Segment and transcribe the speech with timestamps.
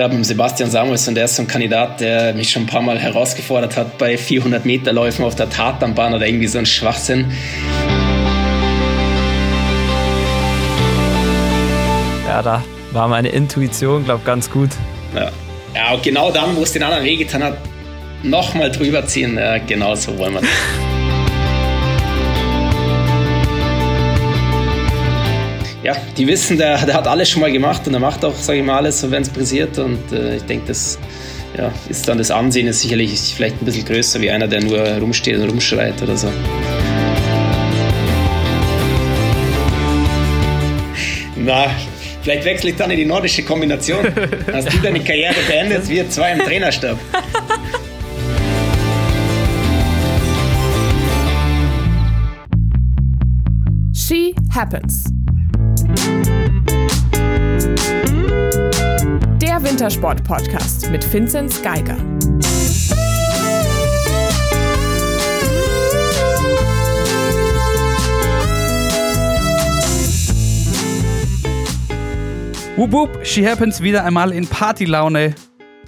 [0.00, 2.98] gerade mit Sebastian Samuelsson, der ist so ein Kandidat, der mich schon ein paar Mal
[2.98, 7.30] herausgefordert hat bei 400 Meter Läufen auf der Tatanbahn oder irgendwie so ein Schwachsinn.
[12.26, 14.70] Ja, da war meine Intuition, glaube ich, ganz gut.
[15.14, 15.30] Ja.
[15.74, 17.58] ja, genau dann, wo es den anderen wehgetan hat,
[18.22, 19.36] nochmal drüber ziehen.
[19.36, 20.50] Ja, genau so wollen wir das.
[25.90, 28.58] ja, die wissen, der, der hat alles schon mal gemacht und er macht auch, sage
[28.58, 29.78] ich mal, alles, wenn es passiert.
[29.78, 30.98] Und äh, ich denke, das
[31.56, 34.80] ja, ist dann das Ansehen ist sicherlich vielleicht ein bisschen größer wie einer, der nur
[34.98, 36.28] rumsteht und rumschreit oder so.
[41.36, 41.66] Na,
[42.22, 44.06] vielleicht wechsle ich dann in die nordische Kombination.
[44.52, 46.98] Hast du deine Karriere beendet, wir zwei im Trainerstab.
[53.92, 55.19] She Happens.
[59.40, 61.96] Der Wintersport-Podcast mit Vinzenz Geiger.
[72.76, 75.34] Wup, wup, She Happens wieder einmal in Partylaune.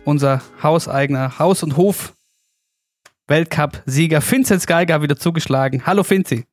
[0.04, 5.86] Unser hauseigener Haus- und Hof-Weltcup-Sieger Vinzenz Geiger wieder zugeschlagen.
[5.86, 6.44] Hallo Vinzi.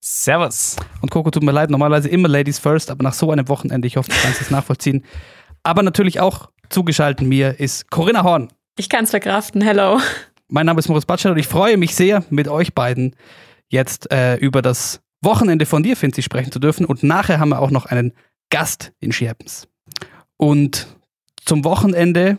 [0.00, 0.76] Servus.
[1.02, 3.96] Und Coco, tut mir leid, normalerweise immer Ladies first, aber nach so einem Wochenende, ich
[3.96, 5.04] hoffe, du kannst es nachvollziehen.
[5.62, 8.48] Aber natürlich auch zugeschaltet mir ist Corinna Horn.
[8.76, 10.00] Ich kann es verkraften, hello.
[10.48, 13.14] Mein Name ist Moritz Batschel und ich freue mich sehr, mit euch beiden
[13.68, 16.86] jetzt äh, über das Wochenende von dir, Finzi, sprechen zu dürfen.
[16.86, 18.12] Und nachher haben wir auch noch einen
[18.48, 19.68] Gast in She Happens.
[20.36, 20.86] Und
[21.44, 22.38] zum Wochenende,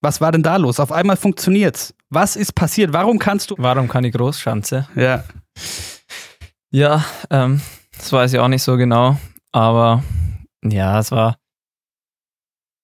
[0.00, 0.80] was war denn da los?
[0.80, 1.94] Auf einmal funktioniert's.
[2.08, 2.92] Was ist passiert?
[2.92, 3.56] Warum kannst du.
[3.58, 4.88] Warum kann die Großschanze?
[4.96, 5.24] Ja.
[6.72, 7.60] Ja, ähm,
[7.96, 9.18] das weiß ich auch nicht so genau.
[9.52, 10.02] Aber
[10.64, 11.36] ja, es war.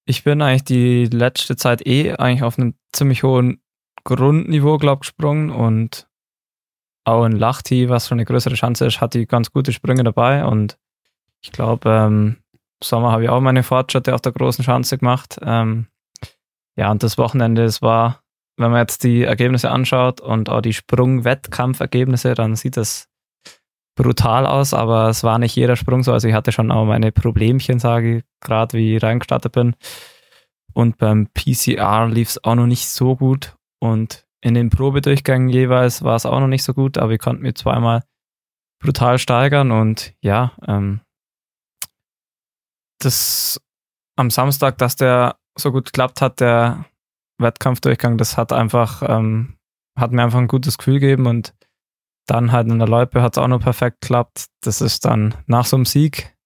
[0.04, 3.62] Ich bin eigentlich die letzte Zeit eh eigentlich auf einem ziemlich hohen
[4.04, 6.06] Grundniveau, glaube ich, gesprungen und
[7.04, 10.44] auch in Lachti, was schon eine größere Chance ist, hat die ganz gute Sprünge dabei
[10.44, 10.78] und
[11.40, 12.36] ich glaube, ähm,
[12.82, 15.38] Sommer habe ich auch meine Fortschritte auf der großen Schanze gemacht.
[15.42, 15.86] Ähm,
[16.76, 18.22] ja, und das Wochenende, es war,
[18.56, 23.08] wenn man jetzt die Ergebnisse anschaut und auch die Sprung-Wettkampfergebnisse, dann sieht das
[23.98, 26.12] brutal aus, aber es war nicht jeder Sprung so.
[26.12, 29.74] Also ich hatte schon auch meine Problemchen, sage ich, gerade wie ich reingestartet bin.
[30.72, 33.56] Und beim PCR lief es auch noch nicht so gut.
[33.80, 37.42] Und in den Probedurchgängen jeweils war es auch noch nicht so gut, aber ich konnte
[37.42, 38.04] mir zweimal
[38.80, 41.00] brutal steigern und ja, ähm,
[43.00, 43.60] das
[44.16, 46.84] am Samstag, dass der so gut geklappt hat, der
[47.38, 49.56] Wettkampfdurchgang, das hat einfach, ähm,
[49.98, 51.52] hat mir einfach ein gutes Gefühl gegeben und
[52.28, 54.46] dann halt in der Loipe hat es auch noch perfekt geklappt.
[54.60, 56.36] Das ist dann nach so einem Sieg,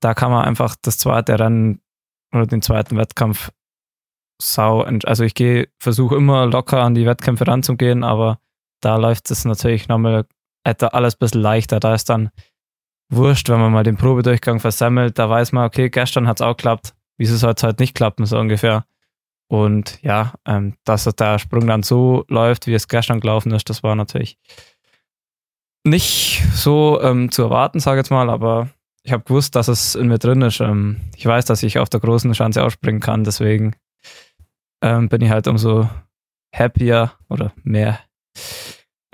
[0.00, 1.80] da kann man einfach das zweite Rennen
[2.32, 3.50] oder den zweiten Wettkampf
[4.40, 8.38] sau, also ich gehe, versuche immer locker an die Wettkämpfe ranzugehen, aber
[8.80, 10.26] da läuft es natürlich nochmal
[10.62, 11.80] alles ein bisschen leichter.
[11.80, 12.30] Da ist dann
[13.08, 16.56] wurscht, wenn man mal den Probedurchgang versammelt, da weiß man, okay, gestern hat es auch
[16.56, 18.84] geklappt, wieso soll es heute nicht klappen, so ungefähr.
[19.48, 23.82] Und ja, ähm, dass der Sprung dann so läuft, wie es gestern gelaufen ist, das
[23.82, 24.38] war natürlich
[25.86, 28.68] nicht so ähm, zu erwarten, sage ich jetzt mal, aber
[29.02, 30.60] ich habe gewusst, dass es in mir drin ist.
[30.60, 33.74] Ähm, ich weiß, dass ich auf der großen Schanze ausspringen kann, deswegen
[34.82, 35.88] ähm, bin ich halt umso
[36.52, 38.00] happier oder mehr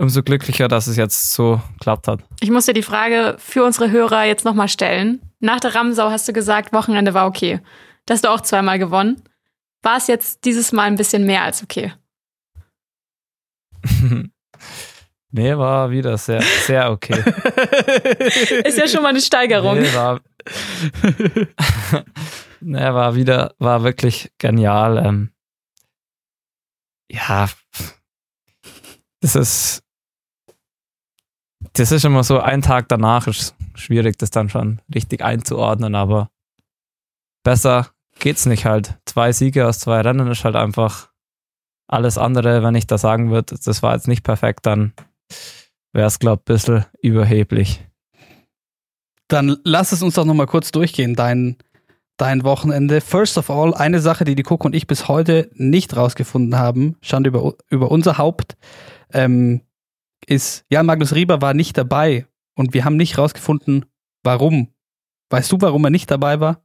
[0.02, 2.20] umso glücklicher, dass es jetzt so klappt hat.
[2.40, 5.20] Ich muss dir die Frage für unsere Hörer jetzt nochmal stellen.
[5.38, 7.60] Nach der Ramsau hast du gesagt, Wochenende war okay.
[8.06, 9.22] Da hast du auch zweimal gewonnen.
[9.82, 11.92] War es jetzt dieses Mal ein bisschen mehr als okay?
[15.32, 17.18] nee, war wieder sehr, sehr okay.
[18.64, 19.80] Ist ja schon mal eine Steigerung.
[19.80, 20.20] Nee, war,
[22.60, 25.04] nee, war wieder, war wirklich genial.
[25.04, 25.30] Ähm,
[27.10, 27.48] ja,
[29.20, 29.82] das ist,
[31.74, 36.30] das ist immer so, ein Tag danach ist schwierig, das dann schon richtig einzuordnen, aber
[37.44, 38.98] besser geht's nicht halt.
[39.04, 41.10] Zwei Siege aus zwei Rennen ist halt einfach
[41.88, 44.92] alles andere, wenn ich da sagen würde, das war jetzt nicht perfekt, dann
[45.92, 47.84] wäre es, glaube ich, ein bisschen überheblich.
[49.28, 51.56] Dann lass es uns doch nochmal kurz durchgehen, dein,
[52.16, 53.00] dein Wochenende.
[53.00, 56.96] First of all, eine Sache, die die Coco und ich bis heute nicht rausgefunden haben,
[57.00, 58.56] stand über, über unser Haupt,
[59.12, 59.62] ähm,
[60.26, 63.86] ist, ja, Magnus Rieber war nicht dabei und wir haben nicht rausgefunden,
[64.22, 64.68] warum.
[65.30, 66.62] Weißt du, warum er nicht dabei war?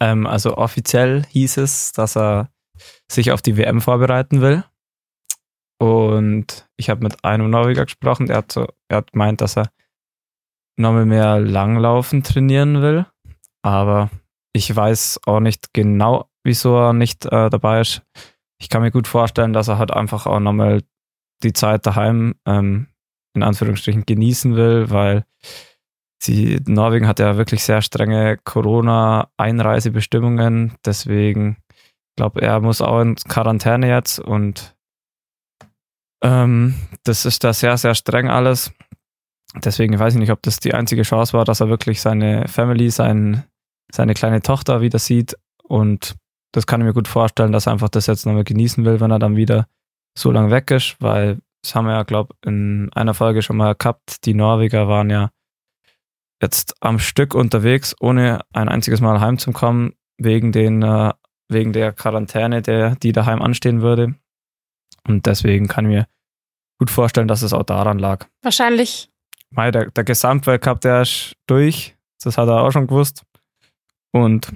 [0.00, 2.50] Ähm, also offiziell hieß es, dass er
[3.10, 4.64] sich auf die WM vorbereiten will.
[5.82, 9.68] Und ich habe mit einem Norweger gesprochen, der hat so, er hat gemeint, dass er
[10.78, 13.04] nochmal mehr Langlaufen trainieren will.
[13.62, 14.08] Aber
[14.52, 18.02] ich weiß auch nicht genau, wieso er nicht äh, dabei ist.
[18.60, 20.84] Ich kann mir gut vorstellen, dass er halt einfach auch nochmal
[21.42, 22.86] die Zeit daheim ähm,
[23.34, 25.24] in Anführungsstrichen genießen will, weil
[26.22, 30.76] sie, Norwegen hat ja wirklich sehr strenge Corona-Einreisebestimmungen.
[30.84, 31.56] Deswegen
[32.16, 34.76] glaube er muss auch in Quarantäne jetzt und
[36.22, 36.74] ähm,
[37.04, 38.72] das ist da sehr, sehr streng alles.
[39.56, 42.90] Deswegen weiß ich nicht, ob das die einzige Chance war, dass er wirklich seine Family,
[42.90, 43.44] sein,
[43.92, 45.36] seine kleine Tochter wieder sieht.
[45.62, 46.14] Und
[46.52, 49.10] das kann ich mir gut vorstellen, dass er einfach das jetzt nochmal genießen will, wenn
[49.10, 49.66] er dann wieder
[50.16, 53.56] so lange weg ist, weil das haben wir ja, glaube ich, in einer Folge schon
[53.56, 54.24] mal gehabt.
[54.26, 55.30] Die Norweger waren ja
[56.40, 61.12] jetzt am Stück unterwegs, ohne ein einziges Mal heimzukommen, wegen, den, äh,
[61.48, 64.14] wegen der Quarantäne, der, die daheim anstehen würde.
[65.06, 66.06] Und deswegen kann ich mir
[66.78, 68.26] gut vorstellen, dass es auch daran lag.
[68.42, 69.10] Wahrscheinlich.
[69.50, 71.96] Mei, der, der Gesamtweltcup, der ist durch.
[72.22, 73.24] Das hat er auch schon gewusst.
[74.12, 74.52] Und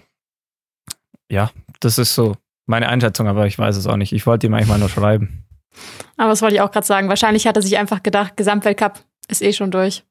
[1.31, 1.51] ja,
[1.81, 4.13] das ist so meine Einschätzung, aber ich weiß es auch nicht.
[4.13, 5.45] Ich wollte ihm eigentlich mal nur schreiben.
[6.17, 7.09] Aber das wollte ich auch gerade sagen.
[7.09, 10.05] Wahrscheinlich hat er sich einfach gedacht, Gesamtweltcup ist eh schon durch.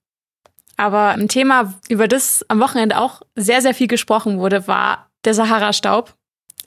[0.78, 5.34] Aber ein Thema, über das am Wochenende auch sehr, sehr viel gesprochen wurde, war der
[5.34, 6.14] Sahara-Staub.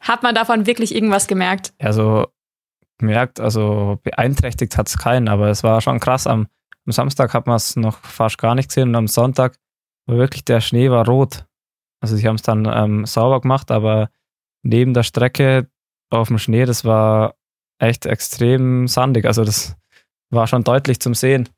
[0.00, 1.72] Hat man davon wirklich irgendwas gemerkt?
[1.78, 2.26] Also
[2.98, 6.26] gemerkt, also beeinträchtigt hat es keinen, aber es war schon krass.
[6.26, 6.48] Am,
[6.86, 9.56] am Samstag hat man es noch fast gar nicht gesehen und am Sonntag
[10.06, 11.46] war wirklich der Schnee war rot.
[12.00, 14.10] Also sie haben es dann ähm, sauber gemacht, aber
[14.62, 15.68] neben der Strecke
[16.10, 17.34] auf dem Schnee, das war
[17.78, 19.24] echt extrem sandig.
[19.24, 19.76] Also das
[20.30, 21.48] war schon deutlich zum Sehen.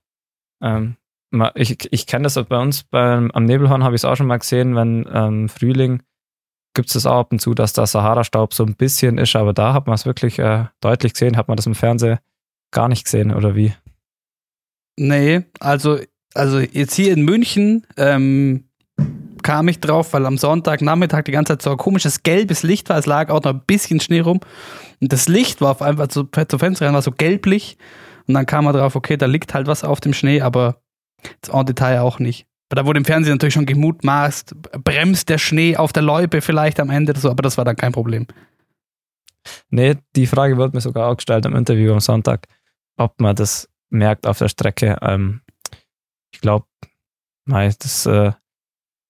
[0.62, 0.96] Ähm,
[1.54, 4.38] ich ich kenne das bei uns beim, am Nebelhorn, habe ich es auch schon mal
[4.38, 6.02] gesehen, wenn ähm, Frühling
[6.74, 9.52] gibt es das auch ab und zu, dass der Sahara-Staub so ein bisschen ist, aber
[9.52, 11.36] da hat man es wirklich äh, deutlich gesehen.
[11.36, 12.18] Hat man das im Fernsehen
[12.70, 13.74] gar nicht gesehen oder wie?
[14.96, 15.98] Nee, also,
[16.34, 18.64] also jetzt hier in München ähm,
[19.42, 22.98] kam ich drauf, weil am Sonntagnachmittag die ganze Zeit so ein komisches gelbes Licht war.
[22.98, 24.40] Es lag auch noch ein bisschen Schnee rum.
[25.00, 27.78] Und das Licht war auf einmal zu, zu Fenster rein, war so gelblich.
[28.26, 30.82] Und dann kam man drauf, okay, da liegt halt was auf dem Schnee, aber
[31.24, 32.46] jetzt en Detail auch nicht.
[32.72, 36.88] Da wurde im Fernsehen natürlich schon gemutmaßt, bremst der Schnee auf der Loipe vielleicht am
[36.88, 38.26] Ende oder so, aber das war dann kein Problem.
[39.70, 42.46] Nee, die Frage wurde mir sogar auch gestellt im Interview am Sonntag,
[42.96, 44.98] ob man das merkt auf der Strecke.
[45.02, 45.42] Ähm,
[46.32, 46.66] ich glaube,
[47.46, 48.32] das äh,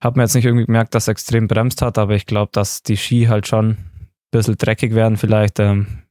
[0.03, 2.83] hat man jetzt nicht irgendwie gemerkt, dass es extrem bremst hat, aber ich glaube, dass
[2.83, 6.05] die Ski halt schon ein bisschen dreckig werden, vielleicht, ähm,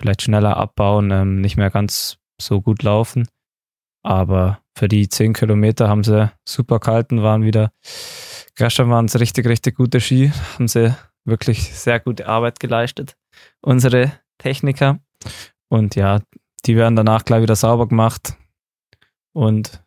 [0.00, 3.28] vielleicht schneller abbauen, ähm, nicht mehr ganz so gut laufen.
[4.02, 7.72] Aber für die 10 Kilometer haben sie super gehalten, waren wieder,
[8.56, 10.94] gestern waren es richtig, richtig gute Ski, haben sie
[11.24, 13.16] wirklich sehr gute Arbeit geleistet,
[13.60, 15.00] unsere Techniker.
[15.68, 16.20] Und ja,
[16.64, 18.36] die werden danach gleich wieder sauber gemacht
[19.32, 19.84] und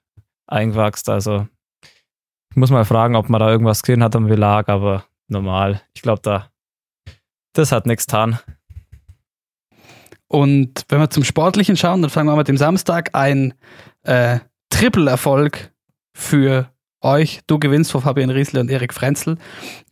[0.48, 1.10] eingewachst.
[1.10, 1.48] Also
[2.52, 5.82] ich muss mal fragen, ob man da irgendwas gesehen hat am Belag, aber normal.
[5.96, 6.52] Ich glaube, da
[7.54, 8.40] das hat nichts getan.
[10.34, 13.54] Und wenn wir zum Sportlichen schauen, dann fangen wir mit dem Samstag ein
[14.02, 14.40] äh,
[14.72, 15.70] Triple-Erfolg
[16.12, 16.72] für
[17.02, 17.42] euch.
[17.46, 19.38] Du gewinnst vor Fabian Riesle und Erik Frenzel.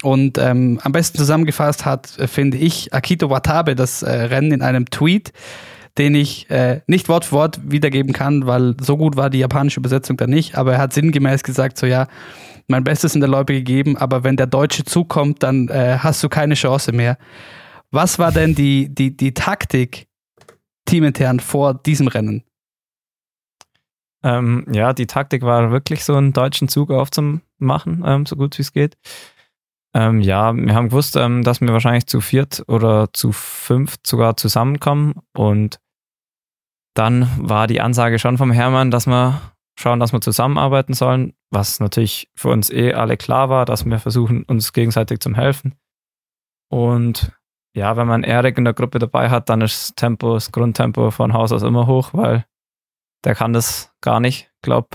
[0.02, 4.64] Und ähm, am besten zusammengefasst hat, äh, finde ich, Akito Watabe das äh, Rennen in
[4.64, 5.32] einem Tweet,
[6.00, 9.80] den ich äh, nicht Wort für Wort wiedergeben kann, weil so gut war die japanische
[9.80, 10.56] Übersetzung da nicht.
[10.56, 12.08] Aber er hat sinngemäß gesagt, so ja,
[12.68, 16.30] mein Bestes in der Loipe gegeben, aber wenn der Deutsche zukommt, dann äh, hast du
[16.30, 17.20] keine Chance mehr.
[17.92, 20.08] Was war denn die, die, die Taktik
[20.86, 22.44] teamintern vor diesem Rennen?
[24.24, 28.62] Ähm, ja, die Taktik war wirklich so einen deutschen Zug aufzumachen, ähm, so gut wie
[28.62, 28.98] es geht.
[29.94, 34.38] Ähm, ja, wir haben gewusst, ähm, dass wir wahrscheinlich zu viert oder zu fünft sogar
[34.38, 35.80] zusammenkommen und
[36.94, 39.42] dann war die Ansage schon vom Hermann, dass wir
[39.80, 44.00] schauen, dass wir zusammenarbeiten sollen, was natürlich für uns eh alle klar war, dass wir
[44.00, 45.76] versuchen, uns gegenseitig zu helfen.
[46.70, 47.32] Und
[47.74, 51.12] ja, wenn man Erik in der Gruppe dabei hat, dann ist das Tempo, das Grundtempo
[51.12, 52.46] von Haus aus immer hoch, weil
[53.24, 54.90] der kann das gar nicht, glaub,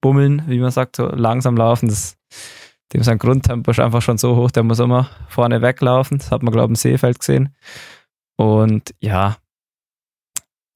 [0.00, 1.88] bummeln, wie man sagt, so langsam laufen.
[1.88, 2.16] Das,
[2.92, 6.18] dem sein Grundtempo ist einfach schon so hoch, der muss immer vorne weglaufen.
[6.18, 7.54] Das hat man, glaube ich, im Seefeld gesehen.
[8.36, 9.36] Und ja,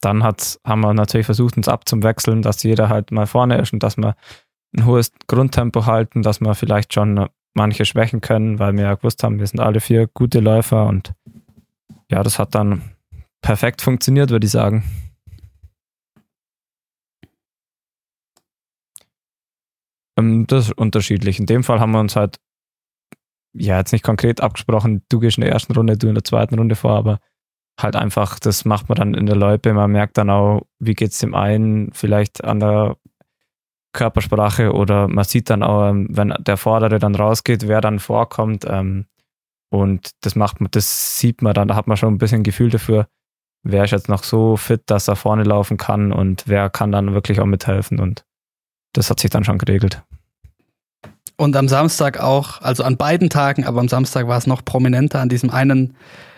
[0.00, 3.82] dann hat, haben wir natürlich versucht, uns abzuwechseln, dass jeder halt mal vorne ist und
[3.82, 4.16] dass wir
[4.76, 9.22] ein hohes Grundtempo halten, dass wir vielleicht schon manche schwächen können, weil wir ja gewusst
[9.22, 11.12] haben, wir sind alle vier gute Läufer und
[12.10, 12.82] ja, das hat dann
[13.42, 14.84] perfekt funktioniert, würde ich sagen.
[20.16, 21.38] Ähm, das ist unterschiedlich.
[21.38, 22.38] In dem Fall haben wir uns halt
[23.52, 26.56] ja jetzt nicht konkret abgesprochen, du gehst in der ersten Runde, du in der zweiten
[26.56, 27.18] Runde vor, aber
[27.80, 29.72] halt einfach, das macht man dann in der Loipe.
[29.72, 32.96] Man merkt dann auch, wie geht es dem einen vielleicht an der
[33.92, 38.64] Körpersprache oder man sieht dann auch, ähm, wenn der Vordere dann rausgeht, wer dann vorkommt.
[38.68, 39.06] Ähm,
[39.72, 42.70] Und das macht man, das sieht man dann, da hat man schon ein bisschen Gefühl
[42.70, 43.06] dafür,
[43.62, 47.14] wer ist jetzt noch so fit, dass er vorne laufen kann und wer kann dann
[47.14, 48.00] wirklich auch mithelfen.
[48.00, 48.24] Und
[48.94, 50.02] das hat sich dann schon geregelt.
[51.36, 55.20] Und am Samstag auch, also an beiden Tagen, aber am Samstag war es noch prominenter
[55.20, 55.94] an diesem einen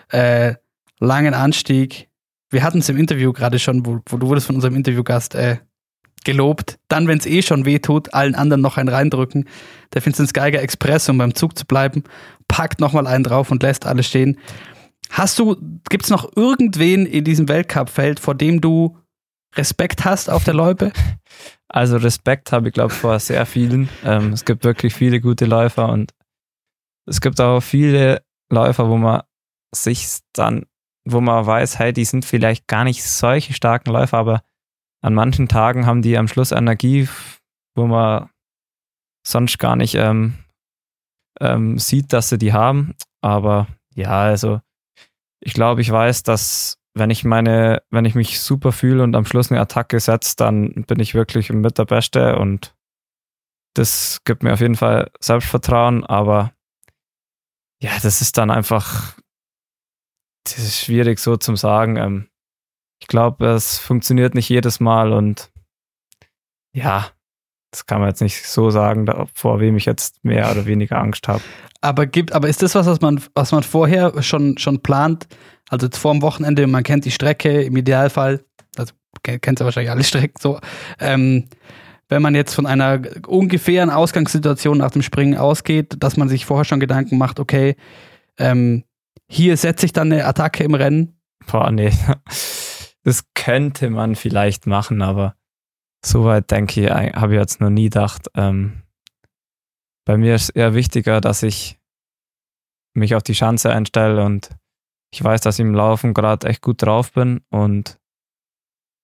[0.09, 0.53] äh,
[0.99, 2.09] langen Anstieg.
[2.51, 5.57] Wir hatten es im Interview gerade schon, wo, wo, du wurdest von unserem Interviewgast äh,
[6.23, 6.79] gelobt.
[6.87, 9.47] Dann, wenn es eh schon weh tut, allen anderen noch einen reindrücken.
[9.93, 12.03] Der Vincent Geiger Express, um beim Zug zu bleiben,
[12.47, 14.37] packt nochmal einen drauf und lässt alle stehen.
[15.09, 15.55] Hast du,
[15.89, 18.97] gibt es noch irgendwen in diesem Weltcup-Feld, vor dem du
[19.55, 20.91] Respekt hast auf der Loipe?
[21.69, 23.89] Also Respekt habe ich, glaube ich, vor sehr vielen.
[24.05, 26.13] Ähm, es gibt wirklich viele gute Läufer und
[27.07, 29.23] es gibt auch viele Läufer, wo man
[29.73, 30.67] sich dann,
[31.03, 34.43] wo man weiß, hey, die sind vielleicht gar nicht solche starken Läufer, aber
[35.03, 37.09] an manchen Tagen haben die am Schluss Energie,
[37.75, 38.29] wo man
[39.27, 40.35] sonst gar nicht ähm,
[41.39, 42.95] ähm, sieht, dass sie die haben.
[43.21, 44.61] Aber ja, also
[45.41, 49.25] ich glaube, ich weiß, dass wenn ich meine, wenn ich mich super fühle und am
[49.25, 52.75] Schluss eine Attacke setze, dann bin ich wirklich mit der Beste und
[53.75, 56.53] das gibt mir auf jeden Fall Selbstvertrauen, aber
[57.81, 59.17] ja, das ist dann einfach,
[60.45, 61.97] das ist schwierig so zum sagen.
[61.97, 62.29] Ähm,
[63.03, 65.51] ich glaube, es funktioniert nicht jedes Mal und
[66.73, 67.07] ja,
[67.69, 71.27] das kann man jetzt nicht so sagen, vor wem ich jetzt mehr oder weniger Angst
[71.27, 71.41] habe.
[71.81, 75.27] Aber gibt, aber ist das was, was man, was man vorher schon, schon plant?
[75.69, 78.45] Also vor dem Wochenende, man kennt die Strecke im Idealfall,
[78.77, 80.61] also kennt ja wahrscheinlich alle Strecken so.
[80.97, 81.49] Ähm,
[82.07, 86.63] wenn man jetzt von einer ungefähren Ausgangssituation nach dem Springen ausgeht, dass man sich vorher
[86.63, 87.75] schon Gedanken macht, okay,
[88.37, 88.85] ähm,
[89.27, 91.17] hier setze ich dann eine Attacke im Rennen.
[91.51, 91.91] Boah, nee.
[93.03, 95.35] Das könnte man vielleicht machen, aber
[96.05, 98.29] soweit denke ich, habe ich jetzt noch nie gedacht.
[98.35, 98.83] Ähm,
[100.05, 101.79] bei mir ist eher wichtiger, dass ich
[102.93, 104.49] mich auf die Chance einstelle und
[105.13, 107.99] ich weiß, dass ich im Laufen gerade echt gut drauf bin und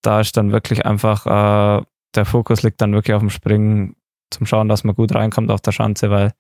[0.02, 1.84] da ist dann wirklich einfach, äh,
[2.16, 3.96] der Fokus liegt dann wirklich auf dem Springen,
[4.32, 6.34] zum Schauen, dass man gut reinkommt auf der Schanze, weil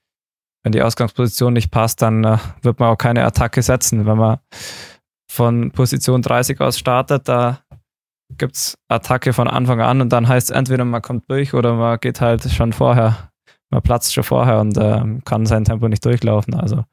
[0.63, 4.05] wenn die Ausgangsposition nicht passt, dann äh, wird man auch keine Attacke setzen.
[4.05, 4.39] Wenn man
[5.39, 7.59] von Position 30 aus startet, da
[8.37, 11.75] gibt es Attacke von Anfang an und dann heißt es entweder man kommt durch oder
[11.75, 13.31] man geht halt schon vorher,
[13.69, 16.55] man platzt schon vorher und äh, kann sein Tempo nicht durchlaufen.
[16.55, 16.83] Also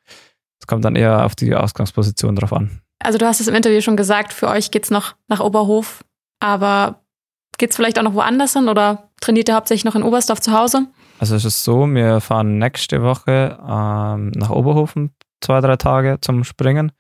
[0.61, 2.83] es kommt dann eher auf die Ausgangsposition drauf an.
[3.01, 6.05] Also du hast es im Interview schon gesagt, für euch geht es noch nach Oberhof,
[6.39, 7.01] aber
[7.59, 10.53] geht es vielleicht auch noch woanders hin oder trainiert ihr hauptsächlich noch in Oberstdorf zu
[10.53, 10.87] Hause?
[11.19, 15.11] Also es ist so, wir fahren nächste Woche ähm, nach Oberhofen
[15.41, 16.93] zwei, drei Tage zum Springen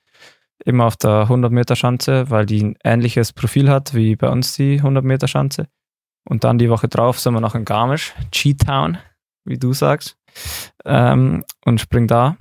[0.66, 4.54] immer auf der 100 Meter Schanze, weil die ein ähnliches Profil hat wie bei uns
[4.54, 5.68] die 100 Meter Schanze.
[6.28, 8.98] Und dann die Woche drauf sind wir noch in Garmisch, G-Town,
[9.44, 10.16] wie du sagst,
[10.84, 12.36] ähm, und springen da.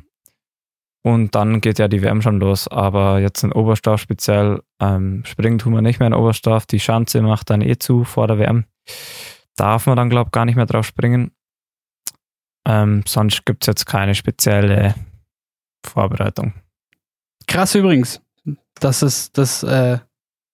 [1.03, 2.67] Und dann geht ja die WM schon los.
[2.67, 6.65] Aber jetzt in Oberstdorf speziell ähm, springen tun wir nicht mehr in Oberstdorf.
[6.65, 8.65] Die Schanze macht dann eh zu vor der WM.
[9.55, 11.32] Darf man dann, glaube ich, gar nicht mehr drauf springen.
[12.67, 14.96] Ähm, sonst gibt es jetzt keine spezielle
[15.86, 16.53] Vorbereitung.
[17.56, 18.20] Krass übrigens.
[18.82, 20.00] Das ist, das, äh,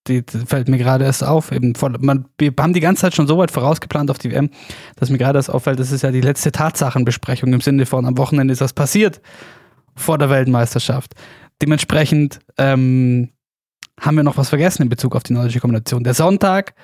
[0.06, 1.52] die, die fällt mir gerade erst auf.
[1.52, 4.52] Eben vor, man, wir haben die ganze Zeit schon so weit vorausgeplant auf die WM,
[4.98, 8.20] dass mir gerade erst auffällt, das ist ja die letzte Tatsachenbesprechung im Sinne von am
[8.20, 9.20] Wochenende ist was passiert
[9.96, 11.16] vor der Weltmeisterschaft.
[11.60, 13.30] Dementsprechend ähm,
[14.00, 16.04] haben wir noch was vergessen in Bezug auf die nordische Kombination.
[16.04, 16.76] Der Sonntag,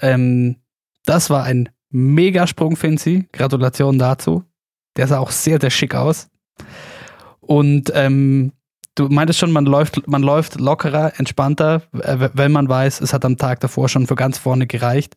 [0.00, 0.56] ähm,
[1.04, 3.28] das war ein Megasprung, Finzi.
[3.32, 4.44] Gratulation dazu.
[4.96, 6.30] Der sah auch sehr, sehr schick aus.
[7.40, 8.52] Und ähm,
[8.98, 13.24] du meintest schon, man läuft, man läuft lockerer, entspannter, äh, wenn man weiß, es hat
[13.24, 15.16] am Tag davor schon für ganz vorne gereicht.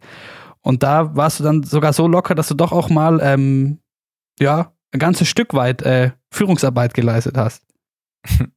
[0.61, 3.79] Und da warst du dann sogar so locker, dass du doch auch mal, ähm,
[4.39, 7.63] ja, ein ganzes Stück weit äh, Führungsarbeit geleistet hast.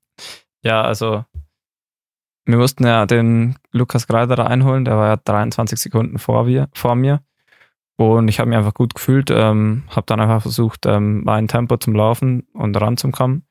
[0.67, 1.27] Ja, also
[2.47, 6.95] wir mussten ja den Lukas Greiderer einholen, der war ja 23 Sekunden vor, wir, vor
[6.95, 7.21] mir.
[7.97, 11.77] Und ich habe mich einfach gut gefühlt, ähm, habe dann einfach versucht, ähm, mein Tempo
[11.77, 13.44] zum Laufen und ranzukommen.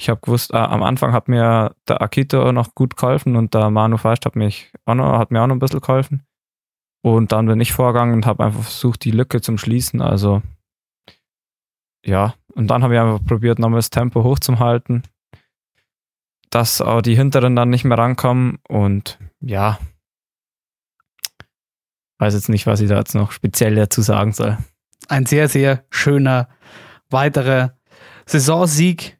[0.00, 3.68] Ich habe gewusst, äh, am Anfang hat mir der Akito noch gut geholfen und der
[3.68, 6.26] Manu Feist hat, mich auch noch, hat mir auch noch ein bisschen geholfen.
[7.02, 10.00] Und dann bin ich vorgegangen und habe einfach versucht, die Lücke zum Schließen.
[10.00, 10.40] Also
[12.02, 15.02] ja, und dann habe ich einfach probiert, nochmal das Tempo hochzuhalten,
[16.48, 18.58] dass auch die Hinteren dann nicht mehr rankommen.
[18.68, 19.78] Und ja,
[22.20, 24.56] weiß jetzt nicht, was ich da jetzt noch speziell dazu sagen soll.
[25.08, 26.48] Ein sehr, sehr schöner
[27.10, 27.76] weiterer
[28.24, 29.19] Saisonsieg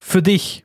[0.00, 0.64] für dich.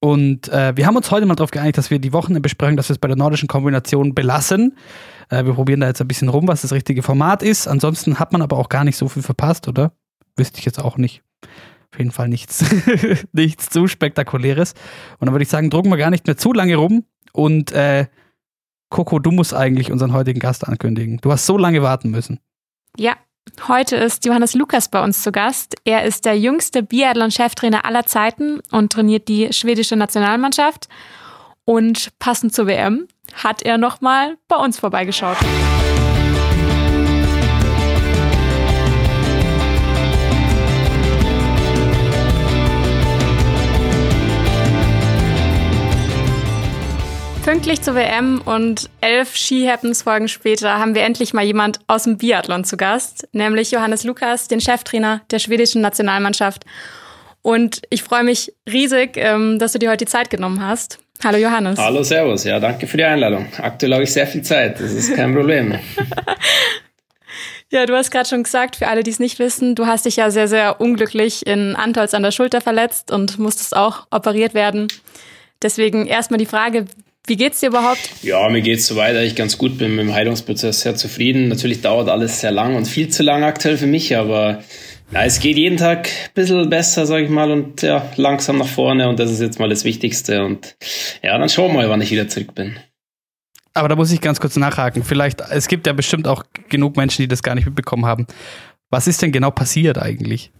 [0.00, 2.94] Und äh, wir haben uns heute mal darauf geeinigt, dass wir die Wochenendbesprechung, dass wir
[2.94, 4.76] es bei der nordischen Kombination belassen.
[5.28, 7.66] Äh, wir probieren da jetzt ein bisschen rum, was das richtige Format ist.
[7.66, 9.92] Ansonsten hat man aber auch gar nicht so viel verpasst, oder?
[10.36, 11.22] Wüsste ich jetzt auch nicht.
[11.90, 12.64] Auf jeden Fall nichts,
[13.32, 14.74] nichts zu spektakuläres.
[15.18, 17.04] Und dann würde ich sagen, drucken wir gar nicht mehr zu lange rum.
[17.32, 18.06] Und äh,
[18.90, 21.18] Coco, du musst eigentlich unseren heutigen Gast ankündigen.
[21.18, 22.40] Du hast so lange warten müssen.
[22.96, 23.16] Ja,
[23.68, 25.76] heute ist Johannes Lukas bei uns zu Gast.
[25.84, 30.88] Er ist der jüngste Biathlon-Cheftrainer aller Zeiten und trainiert die schwedische Nationalmannschaft.
[31.64, 35.36] Und passend zur WM hat er nochmal bei uns vorbeigeschaut.
[47.48, 52.62] Pünktlich zur WM und elf Ski-Happens-Folgen später haben wir endlich mal jemand aus dem Biathlon
[52.62, 56.66] zu Gast, nämlich Johannes Lukas, den Cheftrainer der schwedischen Nationalmannschaft.
[57.40, 60.98] Und ich freue mich riesig, ähm, dass du dir heute die Zeit genommen hast.
[61.24, 61.78] Hallo Johannes.
[61.78, 62.44] Hallo, Servus.
[62.44, 63.46] Ja, danke für die Einladung.
[63.56, 64.78] Aktuell habe ich sehr viel Zeit.
[64.78, 65.78] Das ist kein Problem.
[67.70, 70.16] Ja, du hast gerade schon gesagt, für alle, die es nicht wissen, du hast dich
[70.16, 74.88] ja sehr, sehr unglücklich in Antolz an der Schulter verletzt und musstest auch operiert werden.
[75.60, 76.86] Deswegen erstmal die Frage,
[77.28, 78.10] wie geht's dir überhaupt?
[78.22, 79.78] Ja, mir geht's soweit eigentlich ganz gut.
[79.78, 81.48] Bin mit dem Heilungsprozess sehr zufrieden.
[81.48, 84.62] Natürlich dauert alles sehr lang und viel zu lang aktuell für mich, aber
[85.10, 88.66] ja, es geht jeden Tag ein bisschen besser, sag ich mal, und ja, langsam nach
[88.66, 90.44] vorne und das ist jetzt mal das Wichtigste.
[90.44, 90.76] Und
[91.22, 92.76] ja, dann schauen wir mal, wann ich wieder zurück bin.
[93.74, 95.04] Aber da muss ich ganz kurz nachhaken.
[95.04, 98.26] Vielleicht, es gibt ja bestimmt auch genug Menschen, die das gar nicht mitbekommen haben.
[98.90, 100.50] Was ist denn genau passiert eigentlich?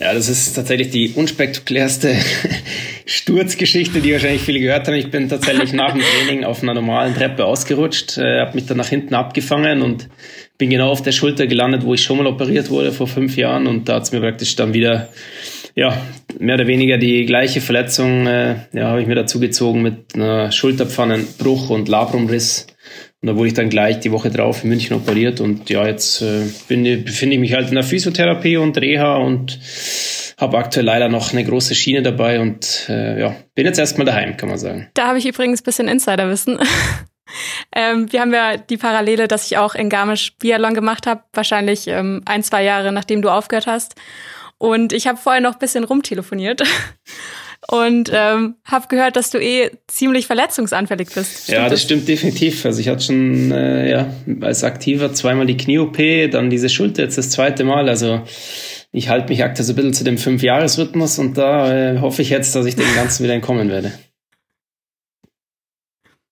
[0.00, 2.14] Ja, das ist tatsächlich die unspektakulärste
[3.06, 4.94] Sturzgeschichte, die wahrscheinlich viele gehört haben.
[4.94, 8.76] Ich bin tatsächlich nach dem Training auf einer normalen Treppe ausgerutscht, äh, habe mich dann
[8.76, 10.08] nach hinten abgefangen und
[10.56, 13.66] bin genau auf der Schulter gelandet, wo ich schon mal operiert wurde vor fünf Jahren.
[13.66, 15.08] Und da hat's mir praktisch dann wieder,
[15.74, 16.00] ja,
[16.38, 20.52] mehr oder weniger die gleiche Verletzung, äh, ja, habe ich mir dazu gezogen mit einer
[20.52, 22.68] Schulterpfannenbruch und Labrumriss
[23.20, 26.22] und da wurde ich dann gleich die Woche drauf in München operiert und ja, jetzt
[26.22, 29.58] äh, befinde ich mich halt in der Physiotherapie und Reha und
[30.38, 34.36] habe aktuell leider noch eine große Schiene dabei und äh, ja, bin jetzt erstmal daheim,
[34.36, 34.88] kann man sagen.
[34.94, 36.60] Da habe ich übrigens ein bisschen Insiderwissen.
[37.74, 41.88] ähm, wir haben ja die Parallele, dass ich auch in Garmisch Biathlon gemacht habe, wahrscheinlich
[41.88, 43.96] ähm, ein, zwei Jahre nachdem du aufgehört hast.
[44.58, 46.62] Und ich habe vorher noch ein bisschen rumtelefoniert
[47.70, 51.44] und ähm, habe gehört, dass du eh ziemlich verletzungsanfällig bist.
[51.44, 52.64] Stimmt ja, das, stimmt definitiv.
[52.64, 55.98] Also ich hatte schon äh, ja, als Aktiver zweimal die Knie-OP,
[56.30, 57.88] dann diese Schulter jetzt das zweite Mal.
[57.90, 58.22] Also
[58.90, 62.30] ich halte mich aktuell so ein bisschen zu dem Fünf-Jahres-Rhythmus und da äh, hoffe ich
[62.30, 63.92] jetzt, dass ich dem Ganzen wieder entkommen werde.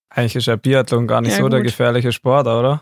[0.09, 1.53] Eigentlich ist ja Biathlon gar nicht ja, so gut.
[1.53, 2.81] der gefährliche Sport, oder?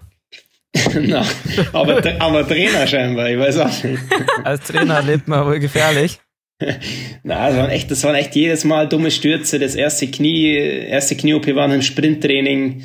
[1.01, 1.25] Na,
[1.73, 4.01] aber, aber Trainer scheinbar, ich weiß auch nicht.
[4.45, 6.21] Als Trainer lebt man wohl gefährlich.
[7.23, 9.59] Na, das waren echt, das waren echt jedes Mal dumme Stürze.
[9.59, 12.83] Das erste Knie, erste Knie-OP war ein Sprinttraining.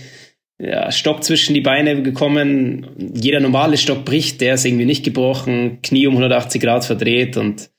[0.59, 3.14] Ja, Stock zwischen die Beine gekommen.
[3.14, 5.78] Jeder normale Stock bricht, der ist irgendwie nicht gebrochen.
[5.83, 7.70] Knie um 180 Grad verdreht und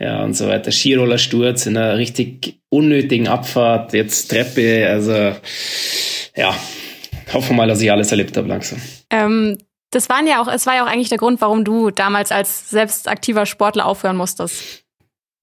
[0.00, 0.70] ja, und so weiter.
[0.72, 3.92] Skirollersturz in einer richtig unnötigen Abfahrt.
[3.92, 5.12] Jetzt Treppe, also
[6.36, 6.54] ja,
[7.32, 8.80] hoffen wir mal, dass ich alles erlebt habe langsam.
[9.10, 9.58] Ähm,
[9.90, 12.70] das waren ja auch, es war ja auch eigentlich der Grund, warum du damals als
[12.70, 14.84] selbst aktiver Sportler aufhören musstest.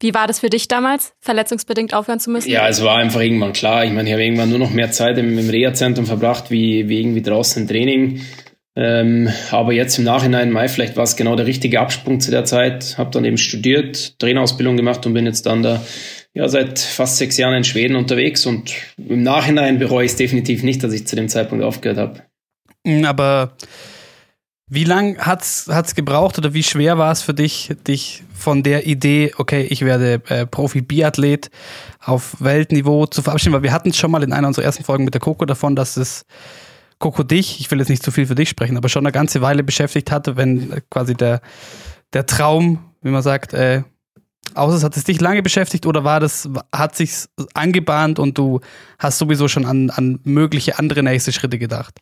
[0.01, 2.49] Wie war das für dich damals, verletzungsbedingt aufhören zu müssen?
[2.49, 3.85] Ja, es war einfach irgendwann klar.
[3.85, 6.99] Ich meine, ich habe irgendwann nur noch mehr Zeit im, im Reha-Zentrum verbracht, wie, wie
[6.99, 8.21] irgendwie draußen im Training.
[8.77, 12.43] Ähm, aber jetzt im Nachhinein, Mai, vielleicht war es genau der richtige Absprung zu der
[12.43, 12.97] Zeit.
[12.97, 15.81] Habe dann eben studiert, Trainerausbildung gemacht und bin jetzt dann da
[16.33, 18.45] ja seit fast sechs Jahren in Schweden unterwegs.
[18.45, 22.23] Und im Nachhinein bereue ich es definitiv nicht, dass ich zu dem Zeitpunkt aufgehört habe.
[23.05, 23.55] Aber
[24.67, 28.87] wie lang hat's hat's gebraucht oder wie schwer war es für dich, dich von der
[28.87, 31.51] Idee, okay, ich werde äh, Profi-Biathlet
[32.03, 33.53] auf Weltniveau zu verabschieden?
[33.53, 35.75] Weil wir hatten es schon mal in einer unserer ersten Folgen mit der Coco davon,
[35.75, 36.25] dass es
[36.97, 39.41] Coco dich, ich will jetzt nicht zu viel für dich sprechen, aber schon eine ganze
[39.41, 41.41] Weile beschäftigt hatte, wenn quasi der,
[42.13, 43.83] der Traum, wie man sagt, äh,
[44.53, 47.25] Außer hat es dich lange beschäftigt oder war das, hat sich
[47.55, 48.61] angebahnt und du
[48.99, 51.99] hast sowieso schon an, an mögliche andere nächste Schritte gedacht?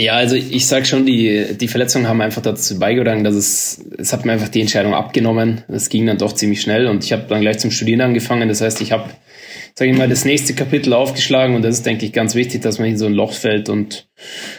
[0.00, 4.12] Ja, also ich sag schon, die, die Verletzungen haben einfach dazu beigetragen, dass es, es
[4.12, 5.64] hat mir einfach die Entscheidung abgenommen.
[5.66, 8.48] Es ging dann doch ziemlich schnell und ich habe dann gleich zum Studieren angefangen.
[8.48, 9.10] Das heißt, ich habe,
[9.74, 12.78] sage ich mal, das nächste Kapitel aufgeschlagen und das ist, denke ich, ganz wichtig, dass
[12.78, 14.08] man in so ein Loch fällt und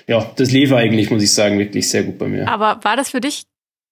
[0.07, 2.49] ja, das lief eigentlich, muss ich sagen, wirklich sehr gut bei mir.
[2.49, 3.43] Aber war das für dich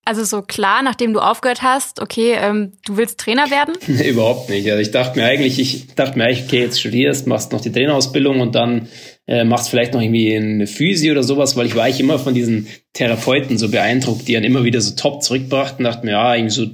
[0.08, 3.76] also so klar, nachdem du aufgehört hast, okay, ähm, du willst Trainer werden?
[3.88, 4.70] Nee, überhaupt nicht.
[4.70, 7.74] Also ich dachte mir eigentlich, ich dachte mir eigentlich, okay, jetzt studierst, machst noch die
[7.74, 8.88] Trainerausbildung und dann
[9.28, 12.34] äh, machst vielleicht noch irgendwie eine Physio oder sowas, weil ich war eigentlich immer von
[12.34, 16.54] diesen Therapeuten so beeindruckt, die dann immer wieder so top zurückbrachten, dachte mir, ja, irgendwie
[16.54, 16.68] so,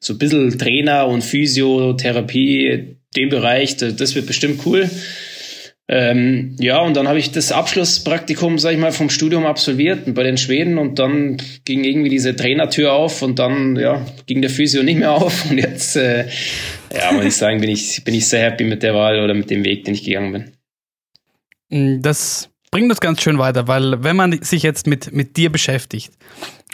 [0.00, 4.90] so ein bisschen Trainer und Physiotherapie, dem Bereich, das, das wird bestimmt cool.
[5.88, 10.22] Ähm, ja, und dann habe ich das Abschlusspraktikum, sag ich mal, vom Studium absolviert bei
[10.22, 14.82] den Schweden und dann ging irgendwie diese Trainertür auf und dann ja, ging der Physio
[14.82, 16.26] nicht mehr auf und jetzt, äh,
[16.96, 19.50] ja, muss ich sagen, bin ich, bin ich sehr happy mit der Wahl oder mit
[19.50, 20.52] dem Weg, den ich gegangen bin.
[21.72, 25.50] Mm, das bringt uns ganz schön weiter, weil wenn man sich jetzt mit, mit dir
[25.50, 26.12] beschäftigt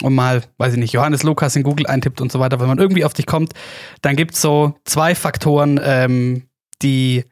[0.01, 2.77] und mal, weiß ich nicht, Johannes Lukas in Google eintippt und so weiter, wenn man
[2.77, 3.53] irgendwie auf dich kommt,
[4.01, 6.43] dann gibt es so zwei Faktoren, ähm,
[6.81, 7.25] die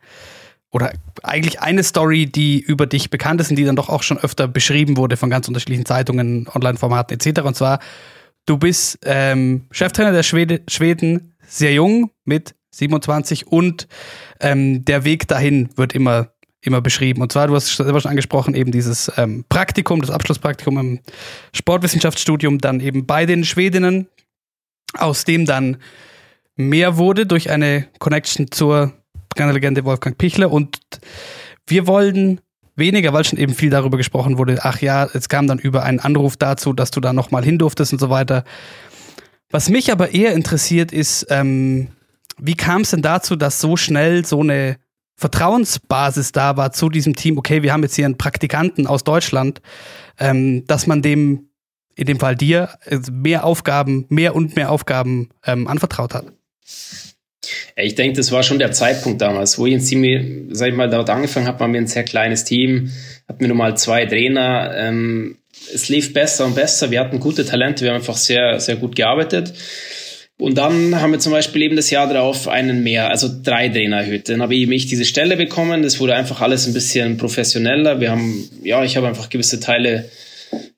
[0.72, 0.92] oder
[1.24, 4.48] eigentlich eine Story, die über dich bekannt ist und die dann doch auch schon öfter
[4.48, 7.42] beschrieben wurde von ganz unterschiedlichen Zeitungen, Online-Formaten etc.
[7.42, 7.80] Und zwar,
[8.46, 13.88] du bist ähm, Cheftrainer der Schwede, Schweden, sehr jung mit 27 und
[14.42, 17.22] ähm, der Weg dahin wird immer, immer beschrieben.
[17.22, 21.00] Und zwar, du hast selber schon angesprochen, eben dieses ähm, Praktikum, das Abschlusspraktikum im
[21.54, 24.08] Sportwissenschaftsstudium, dann eben bei den Schwedinnen,
[24.98, 25.78] aus dem dann
[26.56, 28.94] mehr wurde durch eine Connection zur
[29.38, 30.80] Legende Wolfgang Pichler und
[31.68, 32.42] wir wollen
[32.76, 36.00] weniger, weil schon eben viel darüber gesprochen wurde, ach ja, es kam dann über einen
[36.00, 38.44] Anruf dazu, dass du da nochmal hin durftest und so weiter.
[39.52, 41.90] Was mich aber eher interessiert ist, ähm,
[42.40, 44.78] wie kam es denn dazu, dass so schnell so eine
[45.18, 49.62] Vertrauensbasis da war zu diesem Team, okay, wir haben jetzt hier einen Praktikanten aus Deutschland,
[50.20, 51.50] ähm, dass man dem,
[51.96, 52.70] in dem Fall dir,
[53.12, 56.26] mehr Aufgaben, mehr und mehr Aufgaben ähm, anvertraut hat?
[57.76, 60.90] Ich denke, das war schon der Zeitpunkt damals, wo ich ins Team, sag ich mal,
[60.90, 62.92] dort angefangen habe, waren wir ein sehr kleines Team,
[63.28, 64.72] hatten wir nur mal zwei Trainer.
[64.76, 65.38] Ähm,
[65.74, 66.92] es lief besser und besser.
[66.92, 69.54] Wir hatten gute Talente, wir haben einfach sehr, sehr gut gearbeitet.
[70.40, 74.02] Und dann haben wir zum Beispiel eben das Jahr darauf einen mehr, also drei Trainer
[74.02, 74.30] erhöht.
[74.30, 75.82] Dann habe ich mich diese Stelle bekommen.
[75.82, 78.00] Das wurde einfach alles ein bisschen professioneller.
[78.00, 80.06] Wir haben, ja, ich habe einfach gewisse Teile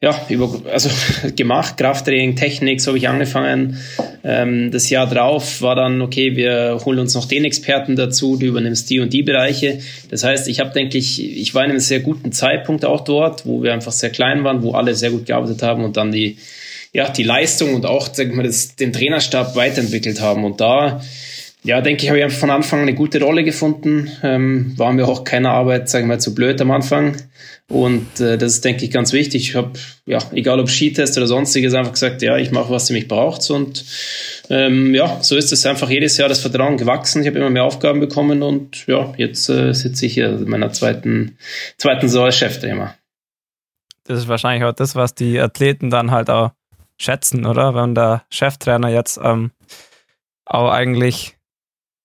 [0.01, 0.89] ja, über, also
[1.35, 3.77] gemacht, Krafttraining, Technik, so habe ich angefangen.
[4.23, 8.45] Ähm, das Jahr drauf war dann, okay, wir holen uns noch den Experten dazu, du
[8.45, 9.79] übernimmst die und die Bereiche.
[10.09, 13.45] Das heißt, ich habe, denke ich, ich war in einem sehr guten Zeitpunkt auch dort,
[13.45, 16.37] wo wir einfach sehr klein waren, wo alle sehr gut gearbeitet haben und dann die,
[16.91, 20.43] ja, die Leistung und auch, sag ich mal, das, den Trainerstab weiterentwickelt haben.
[20.43, 21.01] Und da,
[21.63, 24.09] ja, denke ich, habe ich von Anfang eine gute Rolle gefunden.
[24.23, 27.17] Ähm, war mir auch keine Arbeit, sagen wir mal, zu blöd am Anfang.
[27.67, 29.49] Und äh, das ist, denke ich, ganz wichtig.
[29.49, 29.73] Ich habe,
[30.07, 33.47] ja, egal ob Skitest oder sonstiges, einfach gesagt, ja, ich mache, was ihr mich braucht.
[33.51, 33.85] Und
[34.49, 37.21] ähm, ja, so ist es einfach jedes Jahr das Vertrauen gewachsen.
[37.21, 40.71] Ich habe immer mehr Aufgaben bekommen und ja, jetzt äh, sitze ich hier in meiner
[40.71, 41.37] zweiten,
[41.77, 42.95] zweiten Saison als Cheftrainer.
[44.05, 46.49] Das ist wahrscheinlich auch das, was die Athleten dann halt auch
[46.99, 47.73] schätzen, oder?
[47.73, 49.51] Wenn der Cheftrainer jetzt ähm,
[50.45, 51.37] auch eigentlich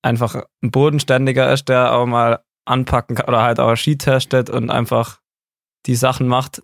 [0.03, 4.71] einfach ein Bodenständiger ist, der auch mal anpacken kann oder halt auch Ski testet und
[4.71, 5.21] einfach
[5.87, 6.63] die Sachen macht,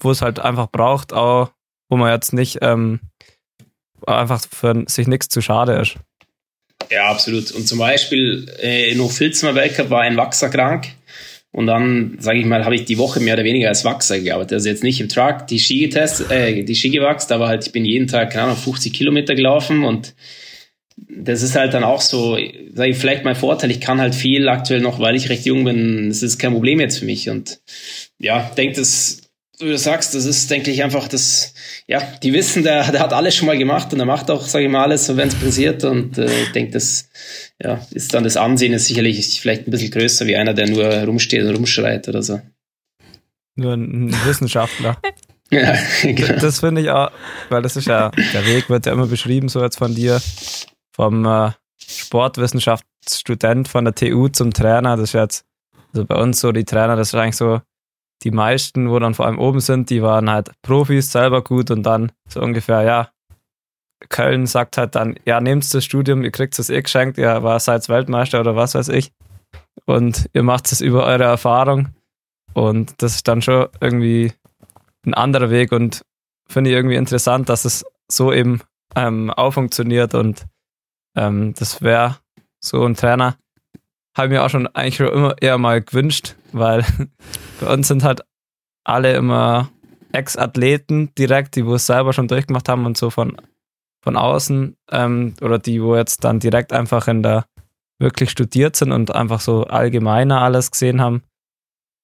[0.00, 1.50] wo es halt einfach braucht, auch
[1.88, 3.00] wo man jetzt nicht ähm,
[4.06, 5.96] einfach für sich nichts zu schade ist.
[6.90, 7.50] Ja, absolut.
[7.52, 10.88] Und zum Beispiel äh, in Hochfilzmer Weltcup war ein Wachser krank.
[11.54, 14.54] Und dann, sage ich mal, habe ich die Woche mehr oder weniger als Wachser gearbeitet.
[14.54, 17.70] Also jetzt nicht im Truck, die Ski getestet, äh, die Ski gewachst, aber halt, ich
[17.70, 20.16] bin jeden Tag, keine Ahnung, 50 Kilometer gelaufen und
[20.96, 22.36] das ist halt dann auch so,
[22.72, 25.62] sage ich, vielleicht mein Vorteil, ich kann halt viel aktuell noch, weil ich recht jung
[25.62, 27.30] bin, das ist kein Problem jetzt für mich.
[27.30, 27.60] Und
[28.18, 29.23] ja, denke, das,
[29.60, 31.54] wie du sagst, das ist, denke ich, einfach das,
[31.86, 34.64] ja, die wissen, der, der hat alles schon mal gemacht und er macht auch, sage
[34.64, 35.84] ich mal, alles, so wenn es passiert.
[35.84, 37.08] Und äh, ich denke, das
[37.62, 40.86] ja, ist dann das Ansehen ist sicherlich vielleicht ein bisschen größer wie einer, der nur
[41.04, 42.40] rumsteht und rumschreit oder so.
[43.54, 45.00] Nur ein Wissenschaftler.
[45.50, 46.40] ja, genau.
[46.40, 47.12] Das finde ich auch,
[47.48, 50.20] weil das ist ja, der Weg wird ja immer beschrieben, so jetzt von dir,
[50.92, 51.52] vom äh,
[51.86, 54.96] Sportwissenschaftsstudent von der TU zum Trainer.
[54.96, 55.44] Das ist jetzt,
[55.92, 57.60] also bei uns so die Trainer, das ist eigentlich so
[58.22, 61.82] die meisten, wo dann vor allem oben sind, die waren halt Profis, selber gut und
[61.82, 63.08] dann so ungefähr, ja,
[64.08, 67.58] Köln sagt halt dann, ja, nehmt das Studium, ihr kriegt es eh geschenkt, ihr war
[67.60, 69.12] seid Weltmeister oder was weiß ich.
[69.86, 71.88] Und ihr macht es über eure Erfahrung.
[72.52, 74.32] Und das ist dann schon irgendwie
[75.04, 76.02] ein anderer Weg und
[76.48, 78.60] finde ich irgendwie interessant, dass es so eben
[78.94, 80.46] ähm, auch funktioniert und
[81.16, 82.16] ähm, das wäre
[82.60, 83.36] so ein Trainer,
[84.16, 86.84] habe ich mir auch schon eigentlich immer eher mal gewünscht, weil
[87.60, 88.22] bei uns sind halt
[88.84, 89.70] alle immer
[90.12, 93.36] Ex-Athleten direkt, die wo es selber schon durchgemacht haben und so von,
[94.02, 97.46] von außen ähm, oder die, wo jetzt dann direkt einfach in der
[97.98, 101.22] wirklich studiert sind und einfach so allgemeiner alles gesehen haben.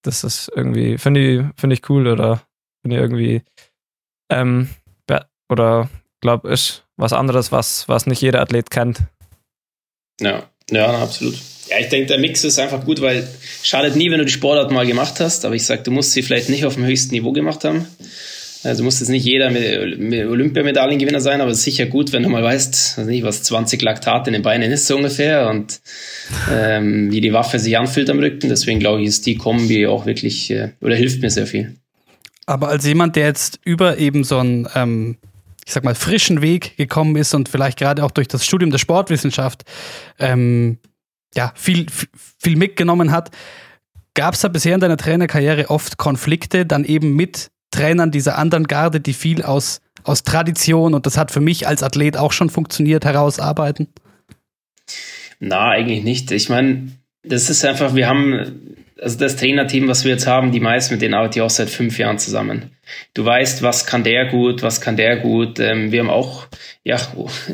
[0.02, 2.42] Das ist irgendwie, finde ich, finde ich cool oder
[2.82, 3.42] finde ich irgendwie,
[4.30, 4.70] ähm,
[5.50, 9.02] oder glaube ist was anderes, was, was nicht jeder Athlet kennt.
[10.20, 11.34] Ja, ja, absolut.
[11.68, 13.28] Ja, ich denke, der Mix ist einfach gut, weil
[13.62, 16.22] schadet nie, wenn du die Sportart mal gemacht hast, aber ich sage, du musst sie
[16.22, 17.86] vielleicht nicht auf dem höchsten Niveau gemacht haben.
[18.62, 22.42] Also muss jetzt nicht jeder Olympiamedaillengewinner sein, aber es ist sicher gut, wenn du mal
[22.42, 25.80] weißt, also nicht, was 20 Laktat in den Beinen ist so ungefähr und
[26.52, 28.50] ähm, wie die Waffe sich anfühlt am Rücken.
[28.50, 31.76] Deswegen glaube ich, ist die Kombi auch wirklich äh, oder hilft mir sehr viel.
[32.44, 35.16] Aber als jemand, der jetzt über eben so einen, ähm,
[35.70, 38.78] ich sag mal, frischen Weg gekommen ist und vielleicht gerade auch durch das Studium der
[38.78, 39.62] Sportwissenschaft
[40.18, 40.78] ähm,
[41.32, 41.86] ja, viel,
[42.40, 43.30] viel mitgenommen hat,
[44.14, 48.66] gab es da bisher in deiner Trainerkarriere oft Konflikte dann eben mit Trainern dieser anderen
[48.66, 52.50] Garde, die viel aus, aus Tradition und das hat für mich als Athlet auch schon
[52.50, 53.86] funktioniert, herausarbeiten?
[55.38, 56.32] Na, eigentlich nicht.
[56.32, 56.88] Ich meine,
[57.22, 61.02] das ist einfach, wir haben, also das Trainerteam, was wir jetzt haben, die meisten mit
[61.02, 62.70] denen arbeite ich auch seit fünf Jahren zusammen.
[63.14, 65.58] Du weißt, was kann der gut, was kann der gut.
[65.58, 66.46] Ähm, wir haben auch,
[66.84, 66.98] ja,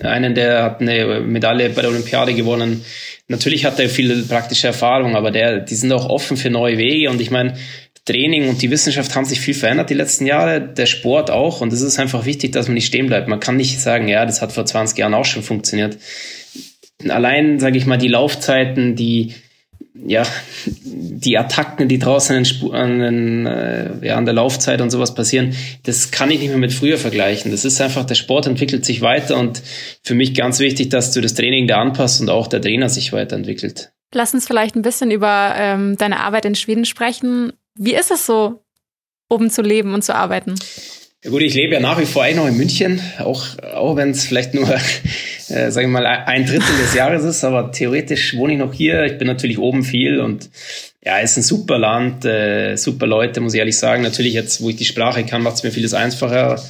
[0.02, 2.84] einen, der hat eine Medaille bei der Olympiade gewonnen.
[3.28, 7.10] Natürlich hat er viel praktische Erfahrung, aber der, die sind auch offen für neue Wege
[7.10, 7.54] und ich meine,
[8.06, 11.60] Training und die Wissenschaft haben sich viel verändert die letzten Jahre, der Sport auch.
[11.60, 13.26] Und es ist einfach wichtig, dass man nicht stehen bleibt.
[13.26, 15.98] Man kann nicht sagen, ja, das hat vor 20 Jahren auch schon funktioniert.
[17.08, 19.34] Allein, sage ich mal, die Laufzeiten, die,
[20.04, 20.24] ja,
[20.64, 25.54] die Attacken, die draußen an, den, äh, ja, an der Laufzeit und sowas passieren,
[25.84, 27.50] das kann ich nicht mehr mit früher vergleichen.
[27.50, 29.62] Das ist einfach, der Sport entwickelt sich weiter und
[30.02, 33.12] für mich ganz wichtig, dass du das Training da anpasst und auch der Trainer sich
[33.12, 33.92] weiterentwickelt.
[34.14, 37.52] Lass uns vielleicht ein bisschen über ähm, deine Arbeit in Schweden sprechen.
[37.74, 38.62] Wie ist es so,
[39.28, 40.54] oben zu leben und zu arbeiten?
[41.24, 44.10] Ja gut, ich lebe ja nach wie vor eigentlich noch in München, auch, auch wenn
[44.10, 44.68] es vielleicht nur,
[45.48, 49.04] äh, sage ich mal, ein Drittel des Jahres ist, aber theoretisch wohne ich noch hier.
[49.04, 50.50] Ich bin natürlich oben viel und
[51.04, 54.02] ja, es ist ein super Land, äh, super Leute, muss ich ehrlich sagen.
[54.02, 56.62] Natürlich jetzt, wo ich die Sprache kann, macht es mir vieles einfacher,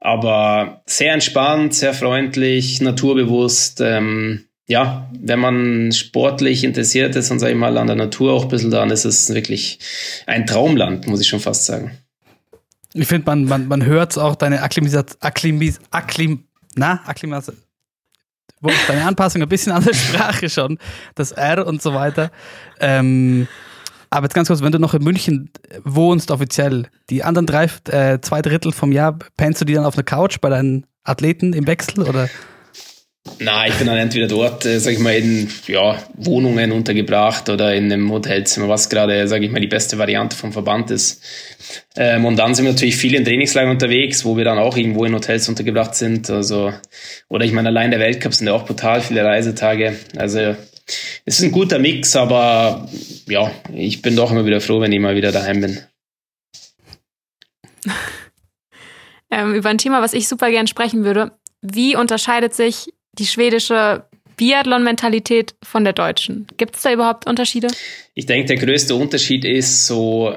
[0.00, 3.80] aber sehr entspannt, sehr freundlich, naturbewusst.
[3.82, 8.44] Ähm, ja, wenn man sportlich interessiert ist und sage ich mal an der Natur auch
[8.44, 9.78] ein bisschen dann ist es wirklich
[10.26, 11.92] ein Traumland, muss ich schon fast sagen.
[12.94, 17.56] Ich finde, man, man, man hört auch deine Akklimisation, Akklimis, Akklim, na, Akklimisation,
[18.86, 20.78] deine Anpassung ein bisschen an der Sprache schon,
[21.14, 22.30] das R und so weiter.
[22.80, 23.48] Ähm,
[24.10, 25.50] aber jetzt ganz kurz, wenn du noch in München
[25.84, 29.94] wohnst offiziell, die anderen drei, äh, zwei Drittel vom Jahr, pennst du die dann auf
[29.94, 32.28] der Couch bei deinen Athleten im Wechsel oder?
[33.38, 37.72] Na, ich bin dann entweder dort, äh, sag ich mal, in ja, Wohnungen untergebracht oder
[37.74, 41.22] in einem Hotelzimmer, was gerade, sage ich mal, die beste Variante vom Verband ist.
[41.96, 45.04] Ähm, und dann sind wir natürlich viel in Trainingslager unterwegs, wo wir dann auch irgendwo
[45.04, 46.30] in Hotels untergebracht sind.
[46.30, 46.72] Also,
[47.28, 49.96] oder ich meine, allein der Weltcup sind ja auch brutal viele Reisetage.
[50.16, 50.56] Also
[51.24, 52.88] es ist ein guter Mix, aber
[53.28, 55.78] ja, ich bin doch immer wieder froh, wenn ich mal wieder daheim bin.
[59.30, 61.32] ähm, über ein Thema, was ich super gern sprechen würde.
[61.60, 64.04] Wie unterscheidet sich die schwedische
[64.36, 66.46] Biathlon-Mentalität von der deutschen?
[66.56, 67.68] Gibt es da überhaupt Unterschiede?
[68.14, 70.36] Ich denke, der größte Unterschied ist so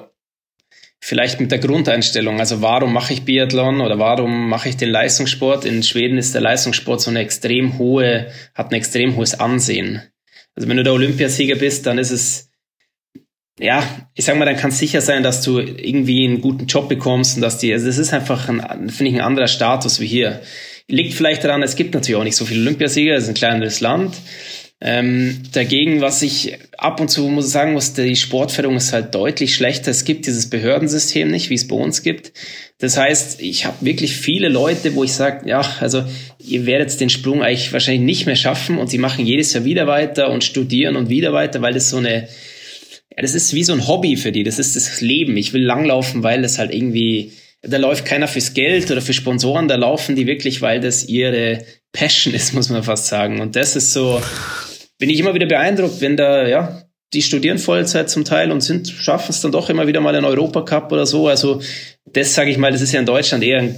[1.05, 2.39] vielleicht mit der Grundeinstellung.
[2.39, 5.63] Also warum mache ich Biathlon oder warum mache ich den Leistungssport?
[5.63, 10.01] In Schweden ist der Leistungssport so eine extrem hohe, hat ein extrem hohes Ansehen.
[10.55, 12.49] Also wenn du der Olympiasieger bist, dann ist es,
[13.59, 13.83] ja,
[14.15, 17.35] ich sag mal, dann kann es sicher sein, dass du irgendwie einen guten Job bekommst
[17.35, 20.41] und dass die, also es ist einfach, ein, finde ich, ein anderer Status wie hier.
[20.87, 23.79] Liegt vielleicht daran, es gibt natürlich auch nicht so viele Olympiasieger, es ist ein kleineres
[23.79, 24.15] Land.
[24.81, 29.55] Ähm, dagegen, was ich ab und zu muss sagen muss, die Sportförderung ist halt deutlich
[29.55, 29.89] schlechter.
[29.89, 32.33] Es gibt dieses Behördensystem nicht, wie es bei uns gibt.
[32.77, 36.03] Das heißt, ich habe wirklich viele Leute, wo ich sage, ja, also
[36.39, 39.87] ihr werdet den Sprung eigentlich wahrscheinlich nicht mehr schaffen und sie machen jedes Jahr wieder
[39.87, 42.27] weiter und studieren und wieder weiter, weil das so eine,
[43.15, 44.43] ja, das ist wie so ein Hobby für die.
[44.43, 45.37] Das ist das Leben.
[45.37, 47.31] Ich will langlaufen, weil das halt irgendwie
[47.67, 51.65] da läuft keiner fürs Geld oder für Sponsoren, da laufen die wirklich, weil das ihre
[51.91, 53.41] Passion ist, muss man fast sagen.
[53.41, 54.21] Und das ist so,
[54.97, 56.81] bin ich immer wieder beeindruckt, wenn da, ja,
[57.13, 60.25] die studieren Vollzeit zum Teil und sind, schaffen es dann doch immer wieder mal in
[60.25, 61.27] Europacup oder so.
[61.27, 61.61] Also
[62.05, 63.75] das sage ich mal, das ist ja in Deutschland eher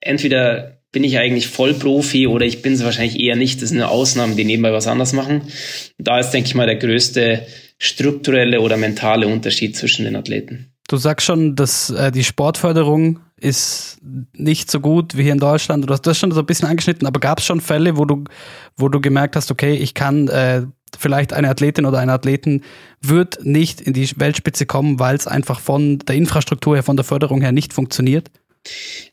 [0.00, 3.62] entweder bin ich eigentlich Vollprofi oder ich bin es wahrscheinlich eher nicht.
[3.62, 5.42] Das sind nur Ausnahmen, die nebenbei was anderes machen.
[5.98, 7.46] Da ist, denke ich mal, der größte
[7.78, 10.72] strukturelle oder mentale Unterschied zwischen den Athleten.
[10.88, 13.98] Du sagst schon, dass äh, die Sportförderung ist
[14.32, 15.88] nicht so gut wie hier in Deutschland.
[15.88, 18.24] Du hast das schon so ein bisschen angeschnitten, aber gab es schon Fälle, wo du,
[18.76, 20.62] wo du gemerkt hast, okay, ich kann äh,
[20.98, 22.62] vielleicht eine Athletin oder ein Athleten
[23.00, 27.04] wird nicht in die Weltspitze kommen, weil es einfach von der Infrastruktur her, von der
[27.04, 28.30] Förderung her nicht funktioniert?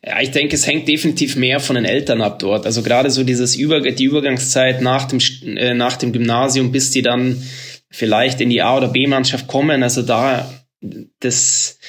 [0.03, 2.65] Ja, ich denke, es hängt definitiv mehr von den Eltern ab dort.
[2.65, 7.01] Also gerade so dieses Über die Übergangszeit nach dem, äh, nach dem Gymnasium, bis die
[7.01, 7.41] dann
[7.89, 9.83] vielleicht in die A- oder B-Mannschaft kommen.
[9.83, 10.49] Also da
[11.19, 11.79] das,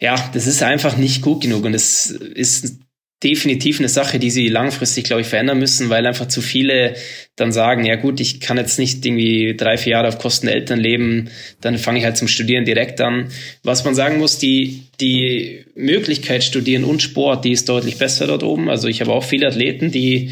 [0.00, 2.78] ja, das ist einfach nicht gut genug und es ist
[3.22, 6.94] definitiv eine Sache, die sie langfristig, glaube ich, verändern müssen, weil einfach zu viele
[7.34, 10.54] dann sagen, ja gut, ich kann jetzt nicht irgendwie drei, vier Jahre auf Kosten der
[10.54, 11.28] Eltern leben,
[11.60, 13.28] dann fange ich halt zum Studieren direkt an.
[13.64, 18.44] Was man sagen muss, die, die Möglichkeit Studieren und Sport, die ist deutlich besser dort
[18.44, 18.70] oben.
[18.70, 20.30] Also ich habe auch viele Athleten, die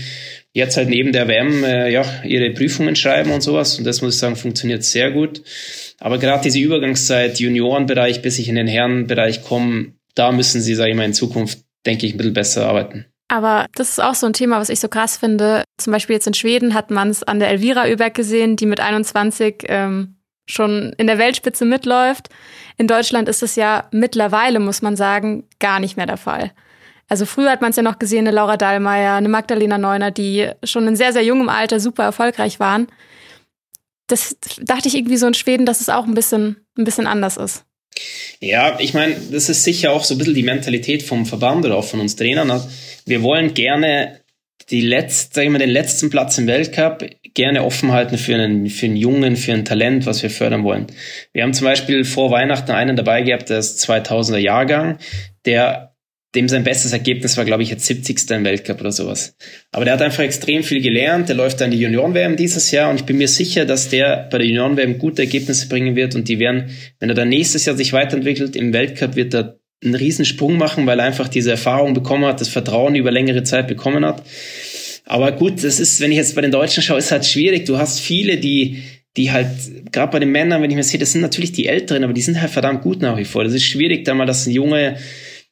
[0.56, 3.76] jetzt halt neben der WM äh, ja, ihre Prüfungen schreiben und sowas.
[3.76, 5.42] Und das muss ich sagen, funktioniert sehr gut.
[6.00, 10.90] Aber gerade diese Übergangszeit, Juniorenbereich, bis ich in den Herrenbereich komme, da müssen sie, sage
[10.90, 13.04] ich mal, in Zukunft denke ich, ein bisschen besser arbeiten.
[13.28, 15.62] Aber das ist auch so ein Thema, was ich so krass finde.
[15.76, 18.80] Zum Beispiel jetzt in Schweden hat man es an der Elvira Öberg gesehen, die mit
[18.80, 20.16] 21 ähm,
[20.46, 22.30] schon in der Weltspitze mitläuft.
[22.78, 26.52] In Deutschland ist es ja mittlerweile, muss man sagen, gar nicht mehr der Fall.
[27.08, 30.50] Also früher hat man es ja noch gesehen, eine Laura Dahlmeier, eine Magdalena Neuner, die
[30.64, 32.88] schon in sehr, sehr jungem Alter super erfolgreich waren.
[34.08, 37.36] Das dachte ich irgendwie so in Schweden, dass es auch ein bisschen, ein bisschen anders
[37.36, 37.64] ist.
[38.40, 41.76] Ja, ich meine, das ist sicher auch so ein bisschen die Mentalität vom Verband oder
[41.76, 42.60] auch von uns Trainern.
[43.06, 44.20] Wir wollen gerne
[44.70, 48.68] die letzte, sag ich mal, den letzten Platz im Weltcup gerne offen halten für einen,
[48.68, 50.86] für einen Jungen, für ein Talent, was wir fördern wollen.
[51.32, 54.98] Wir haben zum Beispiel vor Weihnachten einen dabei gehabt, der ist 2000er Jahrgang,
[55.44, 55.95] der
[56.34, 58.30] dem sein bestes Ergebnis war, glaube ich, jetzt 70.
[58.30, 59.36] im Weltcup oder sowas.
[59.72, 61.28] Aber der hat einfach extrem viel gelernt.
[61.28, 64.38] Der läuft dann die Junioren-WM dieses Jahr und ich bin mir sicher, dass der bei
[64.38, 67.92] der Junioren-WM gute Ergebnisse bringen wird und die werden, wenn er dann nächstes Jahr sich
[67.92, 72.40] weiterentwickelt, im Weltcup wird er einen Riesensprung machen, weil er einfach diese Erfahrung bekommen hat,
[72.40, 74.22] das Vertrauen über längere Zeit bekommen hat.
[75.04, 77.64] Aber gut, das ist, wenn ich jetzt bei den Deutschen schaue, ist halt schwierig.
[77.66, 78.82] Du hast viele, die,
[79.16, 79.48] die halt,
[79.92, 82.22] gerade bei den Männern, wenn ich mir sehe, das sind natürlich die Älteren, aber die
[82.22, 83.44] sind halt verdammt gut nach wie vor.
[83.44, 84.96] Das ist schwierig, da mal, dass ein Junge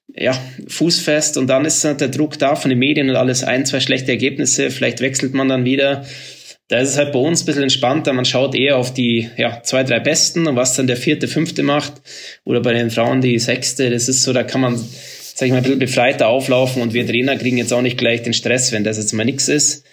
[0.08, 0.38] ja,
[0.68, 3.80] fußfest und dann ist halt der Druck da von den Medien und alles ein, zwei
[3.80, 6.04] schlechte Ergebnisse, vielleicht wechselt man dann wieder.
[6.68, 8.14] Da ist es halt bei uns ein bisschen entspannter.
[8.14, 11.62] Man schaut eher auf die ja, zwei, drei Besten und was dann der vierte, fünfte
[11.62, 12.00] macht.
[12.44, 13.90] Oder bei den Frauen die sechste.
[13.90, 17.06] Das ist so, da kann man, sag ich mal, ein bisschen befreiter auflaufen und wir
[17.06, 19.84] Trainer kriegen jetzt auch nicht gleich den Stress, wenn das jetzt mal nix ist.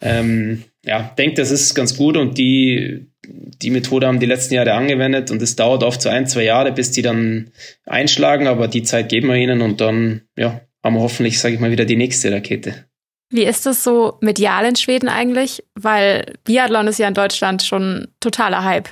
[0.00, 4.72] Ähm, ja, denke, das ist ganz gut und die, die Methode haben die letzten Jahre
[4.72, 7.50] angewendet und es dauert oft so ein, zwei Jahre, bis die dann
[7.84, 11.60] einschlagen, aber die Zeit geben wir ihnen und dann, ja, haben wir hoffentlich, sage ich
[11.60, 12.86] mal, wieder die nächste Rakete.
[13.30, 15.64] Wie ist das so medial in Schweden eigentlich?
[15.74, 18.88] Weil Biathlon ist ja in Deutschland schon totaler Hype.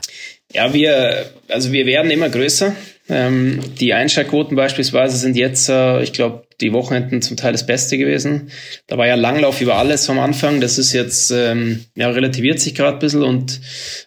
[0.53, 2.75] Ja, wir, also wir werden immer größer.
[3.09, 7.99] Ähm, die Einschaltquoten beispielsweise sind jetzt, äh, ich glaube, die Wochenenden zum Teil das Beste
[7.99, 8.51] gewesen.
[8.87, 10.61] Da war ja Langlauf über alles am Anfang.
[10.61, 13.61] Das ist jetzt, ähm, ja, relativiert sich gerade ein bisschen und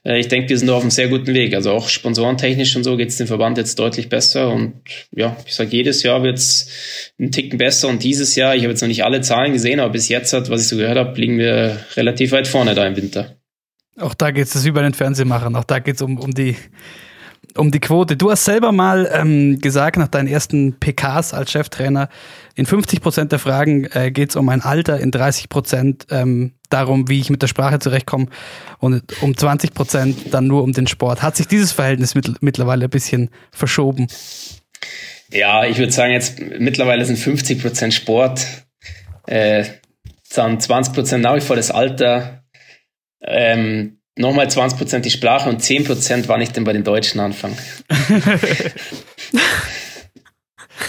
[0.06, 1.54] äh, ich denke, wir sind auf einem sehr guten Weg.
[1.54, 4.74] Also auch sponsorentechnisch und so geht es dem Verband jetzt deutlich besser und
[5.16, 6.70] ja, ich sage, jedes Jahr wird es
[7.20, 9.92] einen Ticken besser und dieses Jahr, ich habe jetzt noch nicht alle Zahlen gesehen, aber
[9.92, 12.96] bis jetzt hat, was ich so gehört habe, liegen wir relativ weit vorne da im
[12.96, 13.36] Winter.
[14.00, 16.56] Auch da geht es wie bei den Fernsehmachern, auch da geht es um, um die
[17.58, 18.18] um die Quote.
[18.18, 22.10] Du hast selber mal ähm, gesagt, nach deinen ersten PKs als Cheftrainer,
[22.56, 26.54] in 50 Prozent der Fragen äh, geht es um mein Alter, in 30 Prozent ähm,
[26.70, 28.28] darum, wie ich mit der Sprache zurechtkomme
[28.80, 31.22] und um 20 Prozent dann nur um den Sport.
[31.22, 34.08] Hat sich dieses Verhältnis mit, mittlerweile ein bisschen verschoben?
[35.30, 38.46] Ja, ich würde sagen, jetzt mittlerweile sind 50 Prozent Sport,
[39.28, 39.66] äh,
[40.34, 42.44] dann 20 Prozent nach wie vor das Alter.
[43.22, 47.58] Ähm, nochmal 20% die Sprache und 10% wann ich denn bei den Deutschen anfange.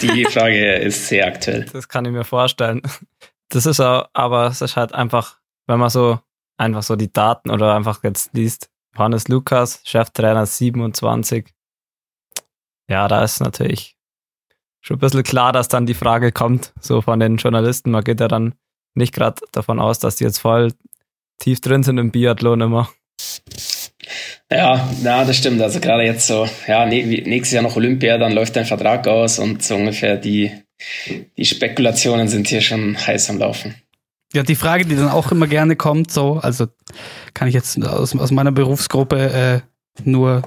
[0.01, 1.65] die Frage ist sehr aktuell.
[1.71, 2.81] Das kann ich mir vorstellen.
[3.49, 5.37] Das ist aber, es ist halt einfach,
[5.67, 6.19] wenn man so
[6.57, 11.47] einfach so die Daten oder einfach jetzt liest, Johannes Lukas, Cheftrainer 27.
[12.89, 13.95] Ja, da ist natürlich
[14.81, 17.91] schon ein bisschen klar, dass dann die Frage kommt, so von den Journalisten.
[17.91, 18.55] Man geht ja dann
[18.95, 20.73] nicht gerade davon aus, dass die jetzt voll
[21.39, 22.89] tief drin sind im Biathlon immer.
[24.51, 25.61] Ja, na, das stimmt.
[25.61, 29.61] Also gerade jetzt so, ja, nächstes Jahr noch Olympia, dann läuft dein Vertrag aus und
[29.61, 30.51] so ungefähr die,
[31.37, 33.75] die Spekulationen sind hier schon heiß am Laufen.
[34.33, 36.67] Ja, die Frage, die dann auch immer gerne kommt, so, also
[37.33, 39.63] kann ich jetzt aus, aus meiner Berufsgruppe
[39.97, 40.43] äh, nur,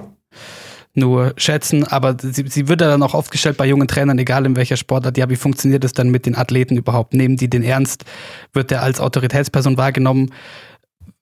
[0.93, 4.45] nur schätzen, aber sie, sie wird ja dann auch oft gestellt bei jungen Trainern, egal
[4.45, 7.13] in welcher Sportart, ja, wie funktioniert es dann mit den Athleten überhaupt?
[7.13, 8.05] Nehmen die den ernst?
[8.53, 10.31] Wird der als Autoritätsperson wahrgenommen?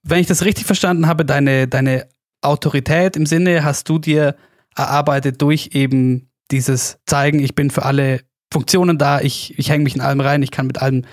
[0.03, 2.07] wenn ich das richtig verstanden habe, deine, deine
[2.41, 4.35] Autorität im Sinne hast du dir
[4.75, 9.95] erarbeitet durch eben dieses Zeigen, ich bin für alle Funktionen da, ich, ich hänge mich
[9.95, 11.05] in allem rein, ich kann mit allem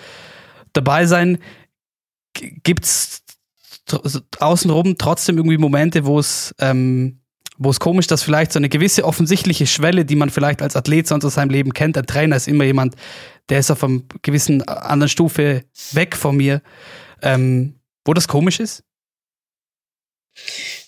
[0.73, 1.37] dabei sein.
[2.33, 3.23] Gibt es
[4.39, 7.19] außenrum trotzdem irgendwie Momente, wo es ähm,
[7.59, 11.07] wo es komisch, dass vielleicht so eine gewisse offensichtliche Schwelle, die man vielleicht als Athlet
[11.07, 12.95] sonst aus seinem Leben kennt, der Trainer ist immer jemand,
[13.49, 16.61] der ist auf einer gewissen anderen Stufe weg von mir.
[17.21, 17.75] Ähm,
[18.05, 18.83] wo das komisch ist?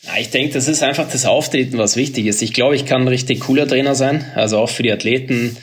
[0.04, 2.42] Ja, ich denke, das ist einfach das Auftreten, was wichtig ist.
[2.42, 4.26] Ich glaube, ich kann ein richtig cooler Trainer sein.
[4.36, 5.58] Also auch für die Athleten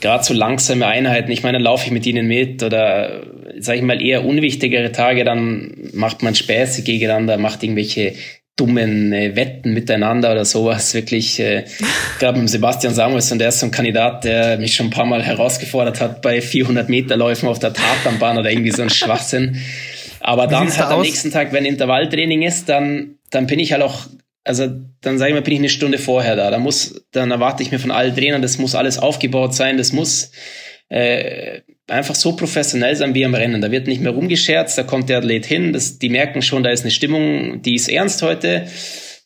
[0.00, 3.22] gerade so langsame Einheiten, ich meine, dann laufe ich mit ihnen mit oder
[3.58, 8.14] sage ich mal eher unwichtigere Tage, dann macht man Späße gegeneinander, macht irgendwelche
[8.56, 10.94] dummen äh, Wetten miteinander oder sowas.
[10.94, 11.64] Wirklich, äh,
[12.18, 15.22] gerade mit Sebastian Samuelsson, der ist so ein Kandidat, der mich schon ein paar Mal
[15.22, 19.58] herausgefordert hat bei 400 Meter Läufen auf der Tatanbahn oder irgendwie so ein Schwachsinn.
[20.26, 24.06] Aber dann halt am nächsten Tag, wenn Intervalltraining ist, dann, dann bin ich halt auch,
[24.42, 24.66] also
[25.00, 26.50] dann sage ich mal, bin ich eine Stunde vorher da.
[26.50, 29.92] Da muss, dann erwarte ich mir von allen Trainern, das muss alles aufgebaut sein, das
[29.92, 30.32] muss
[30.88, 33.60] äh, einfach so professionell sein wie am Rennen.
[33.60, 36.70] Da wird nicht mehr rumgescherzt, da kommt der Athlet hin, das, die merken schon, da
[36.70, 38.66] ist eine Stimmung, die ist ernst heute.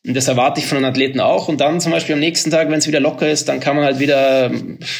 [0.07, 1.49] Und das erwarte ich von den Athleten auch.
[1.49, 3.87] Und dann zum Beispiel am nächsten Tag, wenn es wieder locker ist, dann kann man
[3.87, 4.51] halt wieder,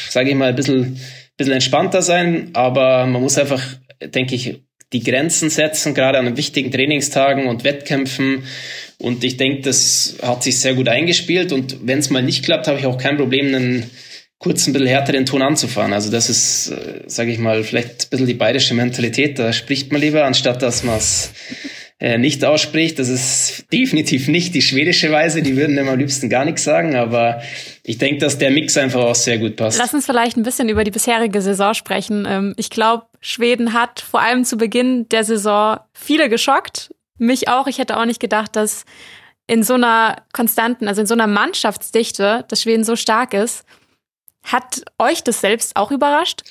[0.09, 0.99] sage ich mal, ein bisschen,
[1.37, 2.49] bisschen entspannter sein.
[2.53, 3.61] Aber man muss einfach,
[4.01, 4.61] denke ich,
[4.93, 8.43] die Grenzen setzen, gerade an wichtigen Trainingstagen und Wettkämpfen.
[8.97, 11.51] Und ich denke, das hat sich sehr gut eingespielt.
[11.51, 13.89] Und wenn es mal nicht klappt, habe ich auch kein Problem, einen
[14.37, 15.93] kurz ein bisschen härter den Ton anzufahren.
[15.93, 19.39] Also das ist, äh, sage ich mal, vielleicht ein bisschen die bayerische Mentalität.
[19.39, 21.31] Da spricht man lieber, anstatt dass man es
[22.01, 22.97] äh, nicht ausspricht.
[22.97, 25.43] Das ist definitiv nicht die schwedische Weise.
[25.43, 26.95] Die würden immer am liebsten gar nichts sagen.
[26.95, 27.43] Aber
[27.83, 29.77] ich denke, dass der Mix einfach auch sehr gut passt.
[29.77, 32.25] Lass uns vielleicht ein bisschen über die bisherige Saison sprechen.
[32.27, 36.93] Ähm, ich glaube, Schweden hat vor allem zu Beginn der Saison viele geschockt.
[37.19, 37.67] Mich auch.
[37.67, 38.85] Ich hätte auch nicht gedacht, dass
[39.45, 43.63] in so einer konstanten, also in so einer Mannschaftsdichte, dass Schweden so stark ist.
[44.43, 46.41] Hat euch das selbst auch überrascht?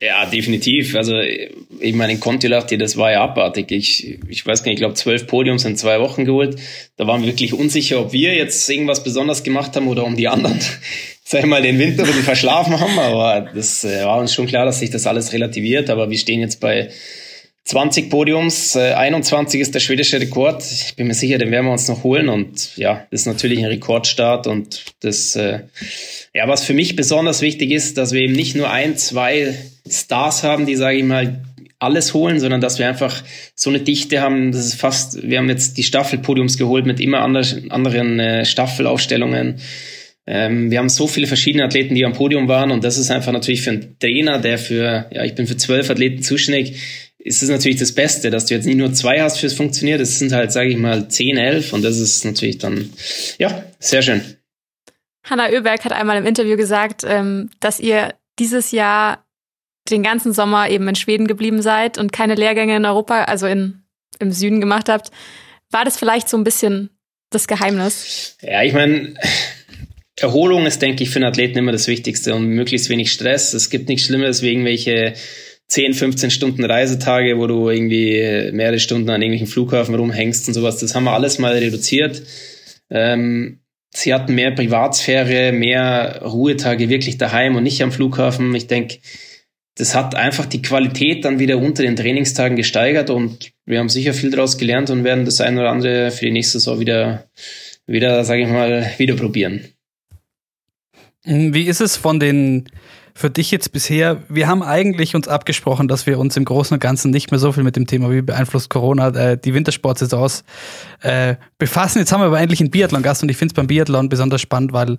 [0.00, 0.94] Ja, definitiv.
[0.94, 3.70] Also ich meine, in Kontiolahti, das war ja abartig.
[3.72, 6.58] Ich, ich weiß gar nicht, ich glaube, zwölf Podiums in zwei Wochen geholt.
[6.96, 10.28] Da waren wir wirklich unsicher, ob wir jetzt irgendwas besonders gemacht haben oder um die
[10.28, 10.60] anderen,
[11.24, 12.98] sag ich mal, den Winter ein bisschen verschlafen haben.
[12.98, 15.88] Aber das äh, war uns schon klar, dass sich das alles relativiert.
[15.88, 16.90] Aber wir stehen jetzt bei
[17.66, 20.62] 20 Podiums, äh, 21 ist der schwedische Rekord.
[20.62, 22.28] Ich bin mir sicher, den werden wir uns noch holen.
[22.28, 24.46] Und ja, das ist natürlich ein Rekordstart.
[24.46, 25.60] Und das, äh,
[26.36, 29.54] ja, was für mich besonders wichtig ist, dass wir eben nicht nur ein, zwei
[29.88, 31.42] Stars haben, die, sage ich mal,
[31.78, 33.22] alles holen, sondern dass wir einfach
[33.54, 37.20] so eine Dichte haben, das ist fast, wir haben jetzt die Staffelpodiums geholt mit immer
[37.20, 39.56] anderen, anderen äh, Staffelaufstellungen.
[40.26, 43.32] Ähm, wir haben so viele verschiedene Athleten, die am Podium waren und das ist einfach
[43.32, 46.74] natürlich für einen Trainer, der für, ja, ich bin für zwölf Athleten zuständig,
[47.18, 50.18] ist es natürlich das Beste, dass du jetzt nicht nur zwei hast fürs Funktioniert, es
[50.18, 52.90] sind halt, sage ich mal, zehn, elf und das ist natürlich dann,
[53.38, 54.35] ja, sehr schön.
[55.28, 59.24] Hanna Oeberg hat einmal im Interview gesagt, ähm, dass ihr dieses Jahr
[59.90, 63.82] den ganzen Sommer eben in Schweden geblieben seid und keine Lehrgänge in Europa, also in,
[64.18, 65.10] im Süden gemacht habt.
[65.70, 66.90] War das vielleicht so ein bisschen
[67.30, 68.36] das Geheimnis?
[68.42, 69.14] Ja, ich meine,
[70.18, 73.52] Erholung ist, denke ich, für einen Athleten immer das Wichtigste und möglichst wenig Stress.
[73.52, 75.14] Es gibt nichts Schlimmeres wie irgendwelche
[75.68, 80.78] 10, 15 Stunden Reisetage, wo du irgendwie mehrere Stunden an irgendwelchen Flughafen rumhängst und sowas.
[80.78, 82.22] Das haben wir alles mal reduziert.
[82.88, 83.60] Ähm,
[83.96, 88.54] sie hatten mehr Privatsphäre, mehr Ruhetage wirklich daheim und nicht am Flughafen.
[88.54, 88.98] Ich denke,
[89.76, 94.14] das hat einfach die Qualität dann wieder unter den Trainingstagen gesteigert und wir haben sicher
[94.14, 97.26] viel daraus gelernt und werden das eine oder andere für die nächste Saison wieder,
[97.86, 99.64] wieder, sage ich mal, wieder probieren.
[101.24, 102.68] Wie ist es von den
[103.16, 104.22] für dich jetzt bisher?
[104.28, 107.50] Wir haben eigentlich uns abgesprochen, dass wir uns im Großen und Ganzen nicht mehr so
[107.50, 110.44] viel mit dem Thema, wie beeinflusst Corona äh, die Wintersportsaisons
[111.00, 112.00] äh, befassen.
[112.00, 114.74] Jetzt haben wir aber endlich einen Biathlon-Gast und ich finde es beim Biathlon besonders spannend,
[114.74, 114.96] weil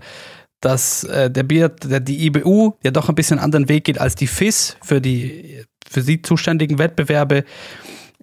[0.62, 4.16] dass äh, der Biat, der, die IBU ja doch ein bisschen anderen Weg geht als
[4.16, 7.44] die FIS für die für sie zuständigen Wettbewerbe.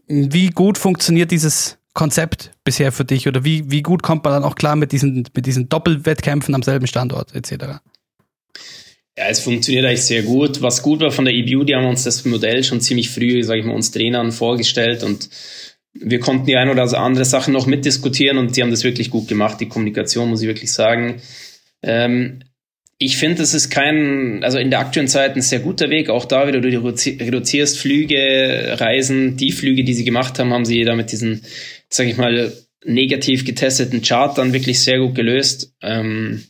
[0.08, 4.42] Wie gut funktioniert dieses Konzept bisher für dich oder wie, wie gut kommt man dann
[4.42, 7.78] auch klar mit diesen, mit diesen Doppelwettkämpfen am selben Standort etc.?
[9.16, 10.60] Ja, es funktioniert eigentlich sehr gut.
[10.60, 13.60] Was gut war von der EBU, die haben uns das Modell schon ziemlich früh, sage
[13.60, 15.28] ich mal, uns Trainern vorgestellt und
[15.94, 19.28] wir konnten die ein oder andere Sachen noch mitdiskutieren und die haben das wirklich gut
[19.28, 19.60] gemacht.
[19.60, 21.22] Die Kommunikation, muss ich wirklich sagen.
[21.82, 22.40] Ähm,
[22.98, 26.10] ich finde, es ist kein, also in der aktuellen Zeit ein sehr guter Weg.
[26.10, 29.36] Auch da wieder, du reduzierst Flüge, Reisen.
[29.36, 31.42] Die Flüge, die sie gemacht haben, haben sie da mit diesen,
[31.88, 32.52] sage ich mal,
[32.84, 35.72] negativ getesteten Chart dann wirklich sehr gut gelöst.
[35.82, 36.44] Ähm,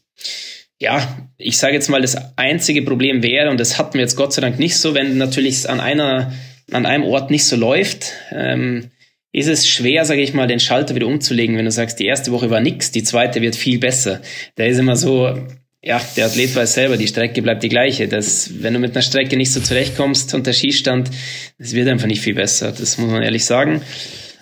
[0.79, 4.33] ja, ich sage jetzt mal, das einzige Problem wäre, und das hatten wir jetzt Gott
[4.33, 6.33] sei Dank nicht so, wenn natürlich an einer,
[6.71, 8.91] an einem Ort nicht so läuft, ähm,
[9.33, 12.31] ist es schwer, sage ich mal, den Schalter wieder umzulegen, wenn du sagst, die erste
[12.31, 14.21] Woche war nix, die zweite wird viel besser.
[14.55, 15.37] Da ist immer so,
[15.83, 18.07] ja, der Athlet weiß selber, die Strecke bleibt die gleiche.
[18.09, 21.11] Das, wenn du mit einer Strecke nicht so zurechtkommst und der Skistand,
[21.59, 22.73] das wird einfach nicht viel besser.
[22.73, 23.83] Das muss man ehrlich sagen.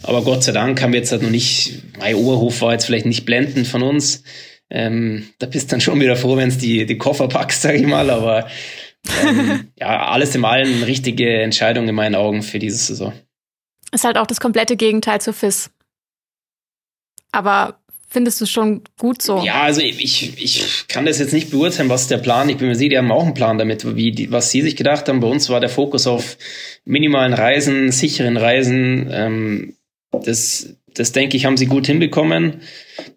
[0.03, 3.07] Aber Gott sei Dank haben wir jetzt halt noch nicht, mein Oberhof war jetzt vielleicht
[3.07, 4.23] nicht blendend von uns.
[4.75, 7.87] Ähm, da bist dann schon wieder froh, wenn es die, die Koffer packst, sag ich
[7.87, 8.09] mal.
[8.09, 8.49] Aber
[9.23, 13.13] ähm, ja, alles im Allen eine richtige Entscheidung in meinen Augen für diese Saison.
[13.93, 15.71] Ist halt auch das komplette Gegenteil zu FIS.
[17.33, 19.43] Aber findest du schon gut so?
[19.45, 20.03] Ja, also ich,
[20.43, 22.49] ich kann das jetzt nicht beurteilen, was der Plan.
[22.49, 24.77] Ich bin mir sicher, die haben auch einen Plan damit, wie die, was sie sich
[24.77, 25.21] gedacht haben.
[25.21, 26.39] Bei uns war der Fokus auf
[26.87, 29.11] minimalen Reisen, sicheren Reisen.
[29.13, 29.77] Ähm,
[30.13, 32.61] das, das denke ich, haben sie gut hinbekommen.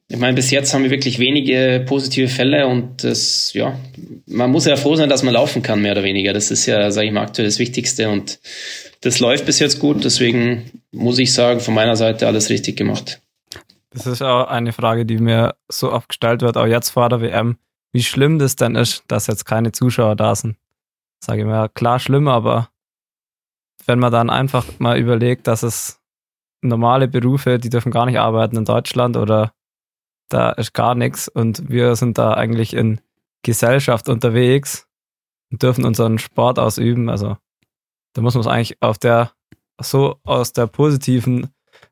[0.07, 3.77] Ich meine, bis jetzt haben wir wirklich wenige positive Fälle und das, ja,
[4.27, 6.33] man muss ja froh sein, dass man laufen kann, mehr oder weniger.
[6.33, 8.39] Das ist ja, sage ich mal, aktuell das Wichtigste und
[9.01, 10.03] das läuft bis jetzt gut.
[10.03, 13.19] Deswegen muss ich sagen, von meiner Seite alles richtig gemacht.
[13.91, 17.21] Das ist auch eine Frage, die mir so oft gestellt wird, auch jetzt vor der
[17.21, 17.57] WM,
[17.93, 20.57] wie schlimm das denn ist, dass jetzt keine Zuschauer da sind.
[21.23, 22.69] Sage ich mir, klar schlimm, aber
[23.85, 25.99] wenn man dann einfach mal überlegt, dass es
[26.67, 29.53] normale Berufe, die dürfen gar nicht arbeiten in Deutschland oder
[30.29, 32.99] da ist gar nichts und wir sind da eigentlich in
[33.43, 34.87] Gesellschaft unterwegs
[35.51, 37.09] und dürfen unseren Sport ausüben.
[37.09, 37.37] Also
[38.13, 39.31] da muss man es eigentlich auf der
[39.79, 41.49] so aus der positiven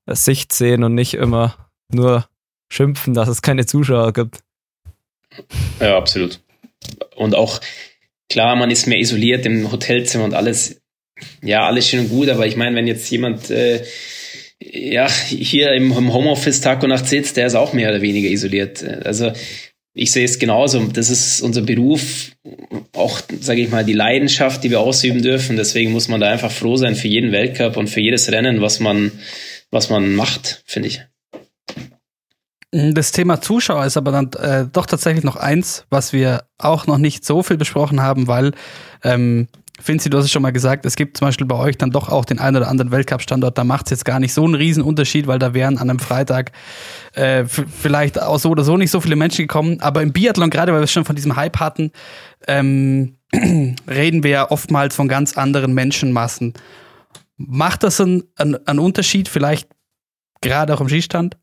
[0.08, 1.56] Sicht sehen und nicht immer
[1.90, 2.28] nur
[2.72, 4.40] schimpfen, dass es keine Zuschauer gibt.
[5.80, 6.40] Ja, absolut.
[7.16, 7.60] Und auch
[8.30, 10.82] klar, man ist mehr isoliert im Hotelzimmer und alles,
[11.42, 13.84] ja, alles schön und gut, aber ich meine, wenn jetzt jemand äh,
[14.72, 18.84] ja, hier im, Homeoffice Tag und Nacht sitzt, der ist auch mehr oder weniger isoliert.
[19.06, 19.32] Also
[19.94, 20.80] ich sehe es genauso.
[20.86, 22.32] Das ist unser Beruf,
[22.94, 25.56] auch, sage ich mal, die Leidenschaft, die wir ausüben dürfen.
[25.56, 28.80] Deswegen muss man da einfach froh sein für jeden Weltcup und für jedes Rennen, was
[28.80, 29.12] man,
[29.72, 31.02] was man macht, finde ich.
[32.72, 36.98] Das Thema Zuschauer ist aber dann äh, doch tatsächlich noch eins, was wir auch noch
[36.98, 38.54] nicht so viel besprochen haben, weil
[39.04, 39.48] ähm,
[39.84, 42.08] Finzi, du hast es schon mal gesagt, es gibt zum Beispiel bei euch dann doch
[42.08, 44.82] auch den einen oder anderen Weltcup-Standort, da macht es jetzt gar nicht so einen riesen
[44.82, 46.54] Unterschied, weil da wären an einem Freitag
[47.14, 49.82] äh, vielleicht auch so oder so nicht so viele Menschen gekommen.
[49.82, 51.92] Aber im Biathlon, gerade weil wir schon von diesem Hype hatten,
[52.48, 53.18] ähm,
[53.88, 56.54] reden wir ja oftmals von ganz anderen Menschenmassen.
[57.36, 59.68] Macht das einen, einen Unterschied vielleicht
[60.42, 61.36] gerade auch im Skistand?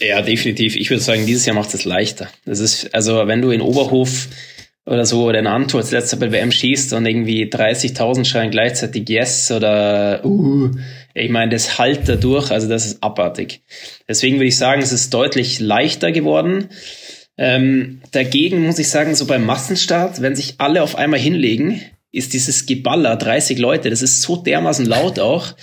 [0.00, 0.76] Ja, definitiv.
[0.76, 2.28] Ich würde sagen, dieses Jahr macht es leichter.
[2.44, 4.28] Das ist, also wenn du in Oberhof
[4.86, 9.08] oder so oder in Antwort als letzter bei WM schießt und irgendwie 30.000 schreien gleichzeitig
[9.08, 10.70] Yes oder uh,
[11.12, 13.62] ich meine, das halt da durch, also das ist abartig.
[14.08, 16.68] Deswegen würde ich sagen, es ist deutlich leichter geworden.
[17.36, 21.82] Ähm, dagegen muss ich sagen, so beim Massenstart, wenn sich alle auf einmal hinlegen,
[22.12, 25.54] ist dieses Geballer, 30 Leute, das ist so dermaßen laut auch.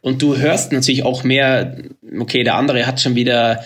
[0.00, 1.76] Und du hörst natürlich auch mehr,
[2.18, 3.64] okay, der andere hat schon wieder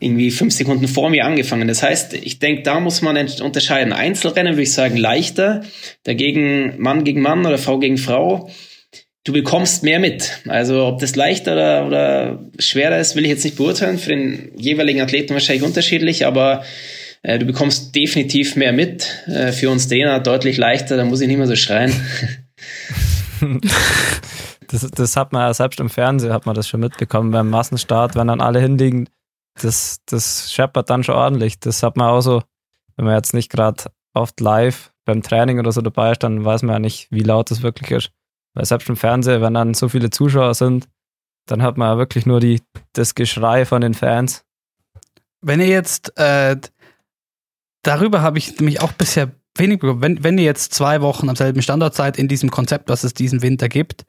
[0.00, 1.66] irgendwie fünf Sekunden vor mir angefangen.
[1.68, 3.92] Das heißt, ich denke, da muss man unterscheiden.
[3.92, 5.62] Einzelrennen würde ich sagen leichter,
[6.04, 8.50] dagegen Mann gegen Mann oder Frau gegen Frau.
[9.24, 10.40] Du bekommst mehr mit.
[10.46, 13.98] Also ob das leichter oder, oder schwerer ist, will ich jetzt nicht beurteilen.
[13.98, 16.64] Für den jeweiligen Athleten wahrscheinlich unterschiedlich, aber
[17.22, 19.24] äh, du bekommst definitiv mehr mit.
[19.26, 21.92] Äh, für uns Trainer deutlich leichter, da muss ich nicht mehr so schreien.
[24.68, 28.14] das, das hat man ja selbst im Fernsehen, hat man das schon mitbekommen beim Massenstart,
[28.14, 29.08] wenn dann alle hinliegen
[29.62, 31.58] das, das scheppert dann schon ordentlich.
[31.60, 32.42] Das hat man auch so,
[32.96, 33.84] wenn man jetzt nicht gerade
[34.14, 37.50] oft live beim Training oder so dabei ist, dann weiß man ja nicht, wie laut
[37.50, 38.10] das wirklich ist.
[38.54, 40.88] Weil selbst im Fernsehen, wenn dann so viele Zuschauer sind,
[41.46, 42.60] dann hat man ja wirklich nur die,
[42.92, 44.44] das Geschrei von den Fans.
[45.40, 46.56] Wenn ihr jetzt, äh,
[47.82, 51.36] darüber habe ich nämlich auch bisher wenig bekommen, wenn, wenn ihr jetzt zwei Wochen am
[51.36, 54.04] selben Standort seid in diesem Konzept, was es diesen Winter gibt,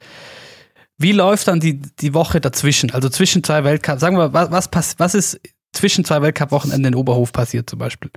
[1.00, 2.92] wie läuft dann die, die Woche dazwischen?
[2.92, 5.40] Also zwischen zwei Weltcup, sagen wir, was, was, was ist
[5.72, 8.12] zwischen zwei Weltcup-Wochenenden in Oberhof passiert zum Beispiel?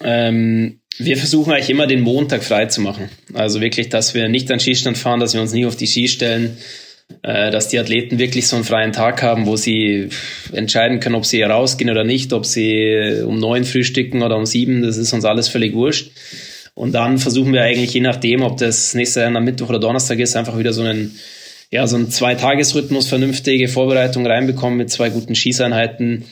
[0.00, 3.10] Ähm, wir versuchen eigentlich immer den Montag frei zu machen.
[3.34, 6.06] Also wirklich, dass wir nicht an Skistand fahren, dass wir uns nie auf die Ski
[6.06, 6.58] stellen,
[7.22, 10.10] äh, dass die Athleten wirklich so einen freien Tag haben, wo sie
[10.52, 14.82] entscheiden können, ob sie rausgehen oder nicht, ob sie um neun frühstücken oder um sieben,
[14.82, 16.12] das ist uns alles völlig wurscht.
[16.74, 20.20] Und dann versuchen wir eigentlich, je nachdem, ob das nächste Jahr am Mittwoch oder Donnerstag
[20.20, 21.18] ist, einfach wieder so einen
[21.70, 26.24] ja, so ein Zweitagesrhythmus, vernünftige Vorbereitung reinbekommen mit zwei guten Schießeinheiten.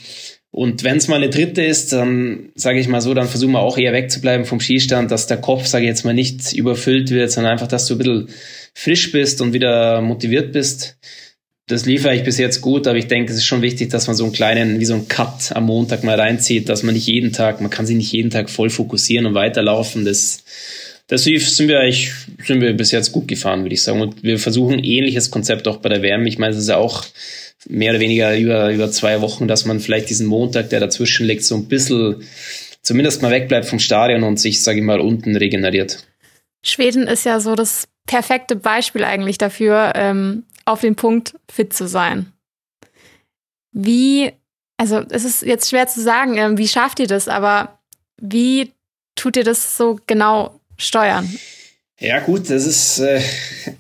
[0.50, 3.60] Und wenn es mal eine dritte ist, dann sage ich mal so, dann versuchen wir
[3.60, 7.30] auch eher wegzubleiben vom Skistand, dass der Kopf, sage ich jetzt mal, nicht überfüllt wird,
[7.30, 8.28] sondern einfach, dass du ein bisschen
[8.72, 10.96] frisch bist und wieder motiviert bist.
[11.68, 14.16] Das liefere ich bis jetzt gut, aber ich denke, es ist schon wichtig, dass man
[14.16, 17.32] so einen kleinen, wie so einen Cut am Montag mal reinzieht, dass man nicht jeden
[17.32, 20.06] Tag, man kann sich nicht jeden Tag voll fokussieren und weiterlaufen.
[20.06, 20.44] Das
[21.08, 22.12] das sind wir eigentlich,
[22.44, 24.00] sind wir bis jetzt gut gefahren, würde ich sagen.
[24.00, 26.26] Und wir versuchen ähnliches Konzept auch bei der WM.
[26.26, 27.04] Ich meine, es ist ja auch
[27.68, 31.44] mehr oder weniger über, über zwei Wochen, dass man vielleicht diesen Montag, der dazwischen liegt,
[31.44, 32.22] so ein bisschen
[32.82, 36.06] zumindest mal wegbleibt vom Stadion und sich, sage ich mal, unten regeneriert.
[36.64, 41.86] Schweden ist ja so das perfekte Beispiel eigentlich dafür, ähm, auf den Punkt fit zu
[41.86, 42.32] sein.
[43.72, 44.32] Wie,
[44.76, 47.78] also es ist jetzt schwer zu sagen, ähm, wie schafft ihr das, aber
[48.20, 48.72] wie
[49.14, 51.28] tut ihr das so genau steuern?
[51.98, 53.20] Ja gut, das ist, äh,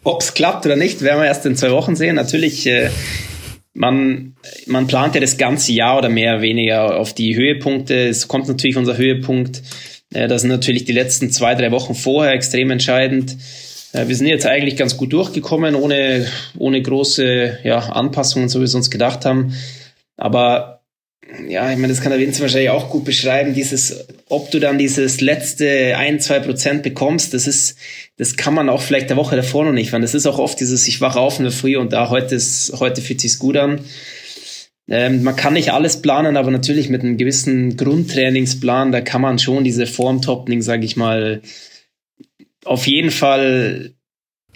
[0.02, 2.16] ob es klappt oder nicht, werden wir erst in zwei Wochen sehen.
[2.16, 2.90] Natürlich, äh,
[3.74, 4.36] man,
[4.66, 8.08] man plant ja das ganze Jahr oder mehr oder weniger auf die Höhepunkte.
[8.08, 9.62] Es kommt natürlich unser Höhepunkt.
[10.14, 13.36] Äh, das sind natürlich die letzten zwei, drei Wochen vorher extrem entscheidend.
[13.92, 16.26] Äh, wir sind jetzt eigentlich ganz gut durchgekommen, ohne,
[16.56, 19.54] ohne große ja, Anpassungen, so wie wir es uns gedacht haben.
[20.16, 20.75] Aber
[21.48, 24.78] ja, ich meine, das kann der Vince wahrscheinlich auch gut beschreiben, dieses, ob du dann
[24.78, 27.76] dieses letzte ein, zwei Prozent bekommst, das ist,
[28.16, 30.58] das kann man auch vielleicht der Woche davor noch nicht, weil das ist auch oft
[30.60, 33.56] dieses, ich wache auf in der Früh und da heute ist, heute fühlt sich's gut
[33.56, 33.80] an.
[34.88, 39.40] Ähm, man kann nicht alles planen, aber natürlich mit einem gewissen Grundtrainingsplan, da kann man
[39.40, 41.42] schon diese Formtopping, sage ich mal,
[42.64, 43.94] auf jeden Fall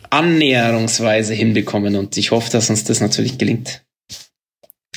[0.08, 3.82] annäherungsweise hinbekommen und ich hoffe, dass uns das natürlich gelingt.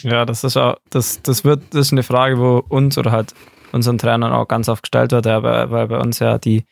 [0.03, 3.33] Ja, das ist auch, das, das wird, das ist eine Frage, wo uns oder halt
[3.71, 6.65] unseren Trainern auch ganz oft gestellt wird, ja, weil bei uns ja die,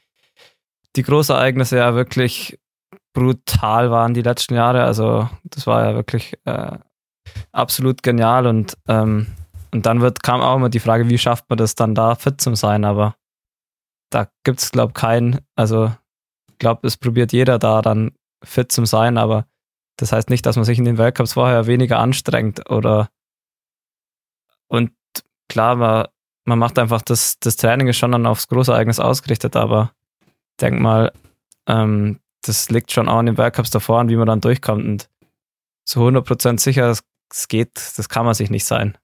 [0.96, 2.60] die Großereignisse ja wirklich
[3.14, 4.84] brutal waren die letzten Jahre.
[4.84, 6.78] Also das war ja wirklich äh,
[7.52, 9.28] absolut genial und, ähm,
[9.74, 12.42] und dann wird, kam auch immer die Frage, wie schafft man das dann da fit
[12.42, 13.16] zu sein, aber
[14.10, 15.92] da gibt es, glaube ich, keinen, also
[16.50, 18.12] ich glaube, es probiert jeder da dann
[18.44, 19.46] fit zu sein, aber
[19.98, 23.10] das heißt nicht, dass man sich in den Weltcups vorher weniger anstrengt oder
[24.72, 24.92] und
[25.50, 26.08] klar, man,
[26.46, 29.92] man macht einfach das, das Training ist schon dann aufs Großereignis ausgerichtet, aber
[30.62, 31.12] denk mal,
[31.68, 34.86] ähm, das liegt schon auch an den Weltcups davor an, wie man dann durchkommt.
[34.86, 35.10] Und
[35.84, 38.98] zu 100% sicher, es geht, das kann man sich nicht sein.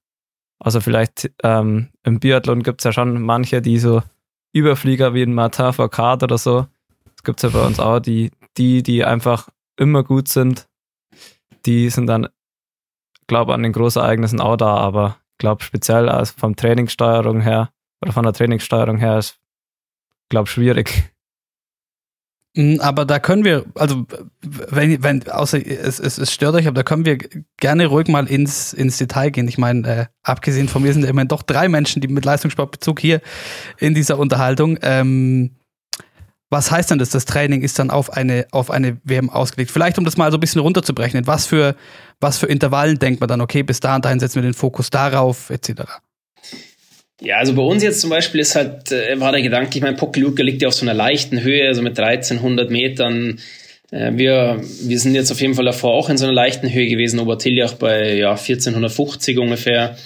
[0.57, 4.01] Also vielleicht ähm, im Biathlon gibt es ja schon manche, die so
[4.53, 6.65] Überflieger wie ein Martin Foucault oder so.
[7.13, 10.65] Das gibt es ja bei uns auch, die, die, die einfach immer gut sind,
[11.65, 12.29] die sind dann,
[13.27, 17.69] glaube an den Großereignissen auch da, aber glaube speziell also vom Trainingssteuerung her
[18.01, 19.39] oder von der Trainingssteuerung her ist,
[20.29, 21.11] glaube schwierig.
[22.55, 24.05] Mm, aber da können wir, also
[24.41, 27.17] wenn, wenn außer es, es, es stört euch, aber da können wir
[27.57, 29.47] gerne ruhig mal ins, ins Detail gehen.
[29.47, 33.21] Ich meine, äh, abgesehen von mir sind immerhin doch drei Menschen, die mit Leistungssportbezug hier
[33.77, 34.79] in dieser Unterhaltung.
[34.81, 35.56] Ähm,
[36.49, 37.09] was heißt denn das?
[37.09, 39.71] Das Training ist dann auf eine, auf eine WM ausgelegt.
[39.71, 41.27] Vielleicht, um das mal so ein bisschen runterzubrechen.
[41.27, 41.75] Was für,
[42.19, 44.89] was für Intervallen denkt man dann, okay, bis da und dahin setzen wir den Fokus
[44.89, 45.83] darauf, etc.
[47.19, 49.97] Ja, also bei uns jetzt zum Beispiel ist halt, äh, war der Gedanke, ich meine,
[49.97, 53.39] Pokeljuka liegt ja auf so einer leichten Höhe, also mit 1300 Metern.
[53.91, 56.87] Äh, wir, wir sind jetzt auf jeden Fall davor auch in so einer leichten Höhe
[56.87, 59.97] gewesen, Obertiljach bei ja, 1450 ungefähr.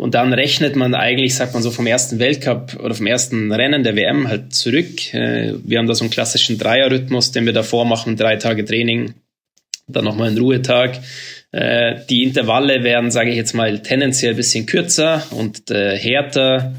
[0.00, 3.84] Und dann rechnet man eigentlich, sagt man so, vom ersten Weltcup oder vom ersten Rennen
[3.84, 5.12] der WM halt zurück.
[5.12, 9.12] Äh, wir haben da so einen klassischen Dreierrhythmus, den wir davor machen, drei Tage Training,
[9.88, 10.98] dann nochmal einen Ruhetag.
[11.52, 16.72] Äh, die Intervalle werden, sage ich jetzt mal, tendenziell ein bisschen kürzer und äh, härter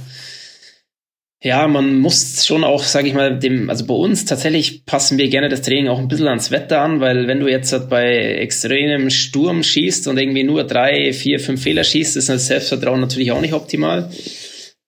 [1.43, 5.27] ja, man muss schon auch, sage ich mal, dem, also bei uns tatsächlich passen wir
[5.27, 8.13] gerne das Training auch ein bisschen ans Wetter an, weil wenn du jetzt halt bei
[8.13, 13.31] extremem Sturm schießt und irgendwie nur drei, vier, fünf Fehler schießt, ist das Selbstvertrauen natürlich
[13.31, 14.11] auch nicht optimal.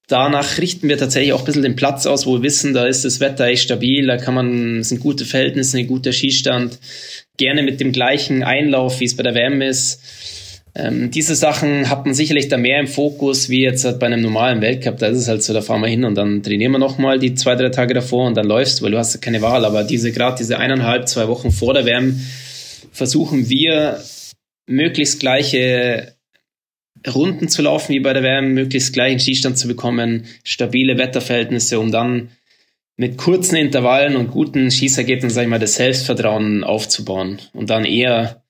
[0.07, 3.03] Danach richten wir tatsächlich auch ein bisschen den Platz aus, wo wir wissen, da ist
[3.03, 6.77] das Wetter echt stabil, da kann man, sind gute Verhältnisse, ein guter Schießstand,
[7.37, 10.01] gerne mit dem gleichen Einlauf, wie es bei der WM ist
[10.75, 14.21] ähm, diese Sachen hat man sicherlich da mehr im Fokus, wie jetzt halt bei einem
[14.21, 14.97] normalen Weltcup.
[14.97, 17.35] Da ist es halt so, da fahren wir hin und dann trainieren wir nochmal die
[17.35, 19.65] zwei, drei Tage davor und dann läufst du, weil du hast ja keine Wahl.
[19.65, 22.19] Aber diese, gerade diese eineinhalb, zwei Wochen vor der WM
[22.91, 24.01] versuchen wir
[24.65, 26.15] möglichst gleiche
[27.07, 31.91] Runden zu laufen wie bei der WM, möglichst gleichen Skistand zu bekommen, stabile Wetterverhältnisse, um
[31.91, 32.29] dann
[32.95, 38.42] mit kurzen Intervallen und guten Schießergebnissen, sag ich mal, das Selbstvertrauen aufzubauen und dann eher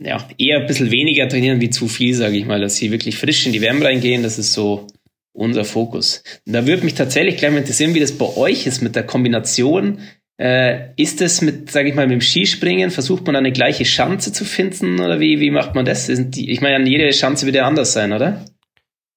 [0.00, 3.16] ja, eher ein bisschen weniger trainieren wie zu viel, sage ich mal, dass sie wirklich
[3.16, 4.22] frisch in die Wärme reingehen.
[4.22, 4.86] Das ist so
[5.32, 6.22] unser Fokus.
[6.44, 10.00] Da würde mich tatsächlich gleich mal interessieren, wie das bei euch ist mit der Kombination.
[10.38, 14.32] Äh, ist es mit, sage ich mal, mit dem Skispringen, versucht man eine gleiche Schanze
[14.32, 16.06] zu finden oder wie, wie macht man das?
[16.06, 18.44] Die, ich meine, jede Schanze wird ja anders sein, oder?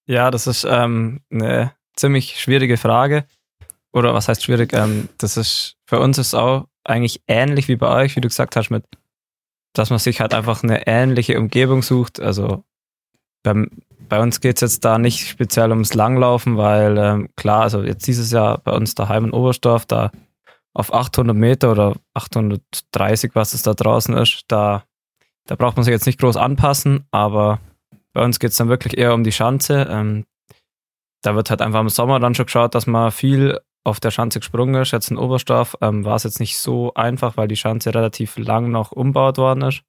[0.07, 3.25] Ja, das ist ähm, eine ziemlich schwierige Frage.
[3.91, 4.73] Oder was heißt schwierig?
[4.73, 8.55] Ähm, das ist für uns ist auch eigentlich ähnlich wie bei euch, wie du gesagt
[8.55, 8.83] hast, mit
[9.77, 12.19] dass man sich halt einfach eine ähnliche Umgebung sucht.
[12.19, 12.63] Also
[13.43, 13.69] beim,
[14.09, 18.07] bei uns geht es jetzt da nicht speziell ums Langlaufen, weil ähm, klar, also jetzt
[18.07, 20.11] dieses Jahr bei uns daheim in Oberstdorf, da
[20.73, 24.83] auf 800 Meter oder 830, was es da draußen ist, da,
[25.45, 27.59] da braucht man sich jetzt nicht groß anpassen, aber
[28.13, 29.87] bei uns geht es dann wirklich eher um die Schanze.
[29.89, 30.25] Ähm,
[31.21, 34.39] da wird halt einfach im Sommer dann schon geschaut, dass man viel auf der Schanze
[34.39, 34.91] gesprungen ist.
[34.91, 38.71] Jetzt in Oberstdorf ähm, war es jetzt nicht so einfach, weil die Schanze relativ lang
[38.71, 39.83] noch umbaut worden ist.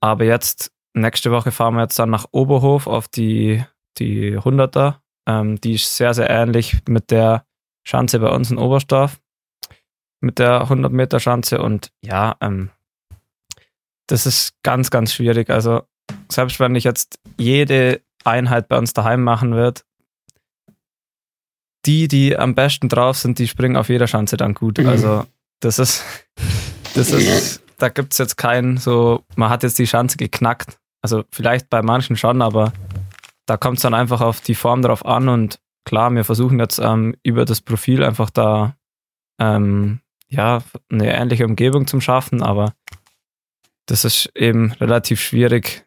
[0.00, 3.64] Aber jetzt, nächste Woche fahren wir jetzt dann nach Oberhof auf die,
[3.98, 4.96] die 100er.
[5.26, 7.44] Ähm, die ist sehr, sehr ähnlich mit der
[7.84, 9.18] Schanze bei uns in Oberstdorf.
[10.20, 11.60] Mit der 100 Meter Schanze.
[11.60, 12.70] Und ja, ähm,
[14.06, 15.50] das ist ganz, ganz schwierig.
[15.50, 15.82] Also
[16.30, 19.80] selbst wenn ich jetzt jede Einheit bei uns daheim machen würde,
[21.84, 24.78] die, die am besten drauf sind, die springen auf jeder Schanze dann gut.
[24.78, 24.88] Mhm.
[24.88, 25.24] Also
[25.60, 26.04] das ist,
[26.94, 30.78] das ist, da gibt es jetzt keinen so, man hat jetzt die Schanze geknackt.
[31.00, 32.72] Also vielleicht bei manchen schon, aber
[33.46, 36.78] da kommt es dann einfach auf die Form drauf an und klar, wir versuchen jetzt
[36.78, 38.76] ähm, über das Profil einfach da
[39.40, 42.74] ähm, ja eine ähnliche Umgebung zu schaffen, aber
[43.86, 45.84] das ist eben relativ schwierig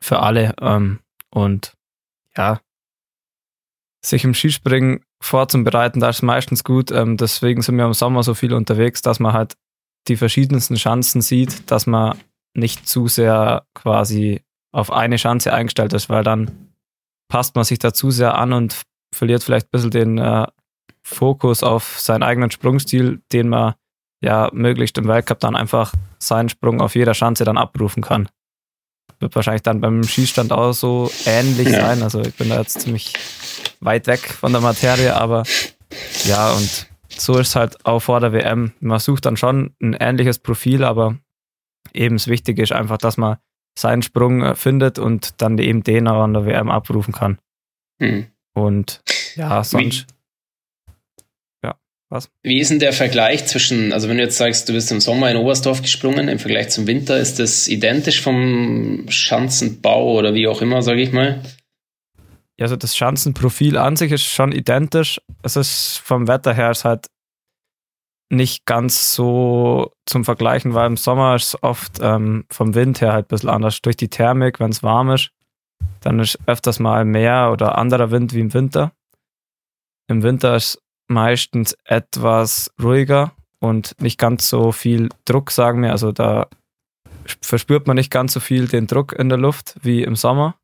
[0.00, 1.74] für alle ähm, und
[2.36, 2.60] ja,
[4.04, 6.90] sich im Skispringen vorzubereiten, da ist meistens gut.
[6.90, 9.54] Ähm, deswegen sind wir im Sommer so viel unterwegs, dass man halt
[10.08, 12.18] die verschiedensten Chancen sieht, dass man
[12.54, 14.42] nicht zu sehr quasi
[14.72, 16.74] auf eine Chance eingestellt ist, weil dann
[17.28, 18.82] passt man sich da zu sehr an und
[19.14, 20.46] verliert vielleicht ein bisschen den äh,
[21.02, 23.74] Fokus auf seinen eigenen Sprungstil, den man
[24.22, 28.28] ja möglichst im Weltcup dann einfach seinen Sprung auf jeder Chance dann abrufen kann.
[29.24, 31.80] Wird wahrscheinlich dann beim Schießstand auch so ähnlich ja.
[31.80, 32.02] sein.
[32.02, 33.14] Also ich bin da jetzt ziemlich
[33.80, 35.44] weit weg von der Materie, aber
[36.24, 38.72] ja, und so ist es halt auch vor der WM.
[38.80, 41.16] Man sucht dann schon ein ähnliches Profil, aber
[41.94, 43.38] eben das Wichtige ist einfach, dass man
[43.78, 47.38] seinen Sprung äh, findet und dann eben den auch an der WM abrufen kann.
[47.98, 48.26] Mhm.
[48.52, 49.00] Und
[49.36, 50.06] ja, sonst.
[52.14, 52.30] Was?
[52.44, 55.32] Wie ist denn der Vergleich zwischen, also wenn du jetzt sagst, du bist im Sommer
[55.32, 60.62] in Oberstdorf gesprungen, im Vergleich zum Winter, ist das identisch vom Schanzenbau oder wie auch
[60.62, 61.42] immer, sage ich mal?
[62.56, 65.20] Ja, also das Schanzenprofil an sich ist schon identisch.
[65.42, 67.08] Es ist vom Wetter her ist halt
[68.30, 73.12] nicht ganz so zum Vergleichen, weil im Sommer ist es oft ähm, vom Wind her
[73.12, 73.82] halt ein bisschen anders.
[73.82, 75.30] Durch die Thermik, wenn es warm ist,
[76.00, 78.92] dann ist öfters mal mehr oder anderer Wind wie im Winter.
[80.06, 80.78] Im Winter ist
[81.14, 85.92] meistens etwas ruhiger und nicht ganz so viel Druck, sagen wir.
[85.92, 86.48] Also da
[87.40, 90.56] verspürt man nicht ganz so viel den Druck in der Luft wie im Sommer.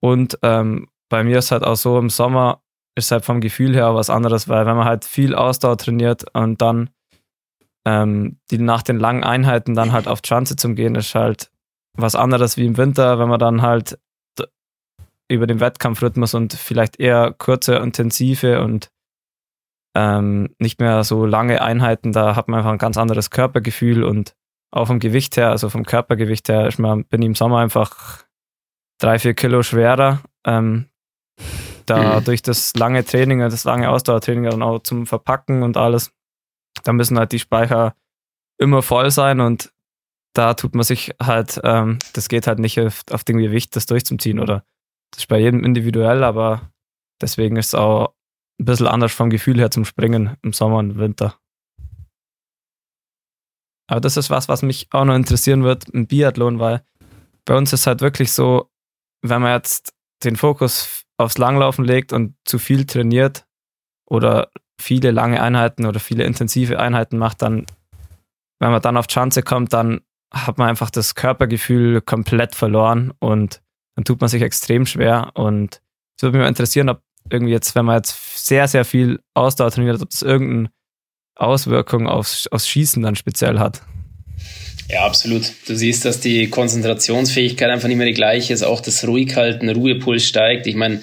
[0.00, 2.62] Und ähm, bei mir ist halt auch so, im Sommer
[2.94, 6.62] ist halt vom Gefühl her was anderes, weil wenn man halt viel Ausdauer trainiert und
[6.62, 6.90] dann
[7.84, 11.50] ähm, die nach den langen Einheiten dann halt auf Schanze zum Gehen, ist halt
[11.94, 13.98] was anderes wie im Winter, wenn man dann halt
[15.30, 18.88] über den Wettkampfrhythmus und vielleicht eher kurze, intensive und
[19.98, 24.36] ähm, nicht mehr so lange Einheiten, da hat man einfach ein ganz anderes Körpergefühl und
[24.70, 28.24] auch vom Gewicht her, also vom Körpergewicht her, ich mein, bin ich im Sommer einfach
[29.00, 30.20] drei, vier Kilo schwerer.
[30.46, 30.86] Ähm,
[31.86, 32.24] da mhm.
[32.24, 36.12] durch das lange Training, das lange Ausdauertraining dann auch zum Verpacken und alles,
[36.84, 37.96] da müssen halt die Speicher
[38.56, 39.72] immer voll sein und
[40.32, 43.86] da tut man sich halt, ähm, das geht halt nicht auf, auf dem Gewicht, das
[43.86, 44.64] durchzuziehen oder
[45.10, 46.70] das ist bei jedem individuell, aber
[47.20, 48.14] deswegen ist es auch
[48.58, 51.38] ein bisschen anders vom Gefühl her zum Springen im Sommer und Winter.
[53.88, 56.82] Aber das ist was, was mich auch noch interessieren wird im Biathlon, weil
[57.44, 58.70] bei uns ist halt wirklich so,
[59.22, 63.46] wenn man jetzt den Fokus aufs Langlaufen legt und zu viel trainiert
[64.06, 64.50] oder
[64.80, 67.66] viele lange Einheiten oder viele intensive Einheiten macht, dann,
[68.60, 70.02] wenn man dann auf Chance kommt, dann
[70.32, 73.62] hat man einfach das Körpergefühl komplett verloren und
[73.96, 75.32] dann tut man sich extrem schwer.
[75.34, 75.82] Und
[76.16, 79.70] es würde mich mal interessieren, ob irgendwie jetzt, wenn man jetzt sehr, sehr viel Ausdauer
[79.70, 80.70] trainiert, ob es irgendeine
[81.36, 83.82] Auswirkung aufs, aufs Schießen dann speziell hat.
[84.88, 85.52] Ja, absolut.
[85.66, 90.24] Du siehst, dass die Konzentrationsfähigkeit einfach nicht mehr die gleiche ist, auch das Ruhighalten, Ruhepuls
[90.24, 90.66] steigt.
[90.66, 91.02] Ich meine,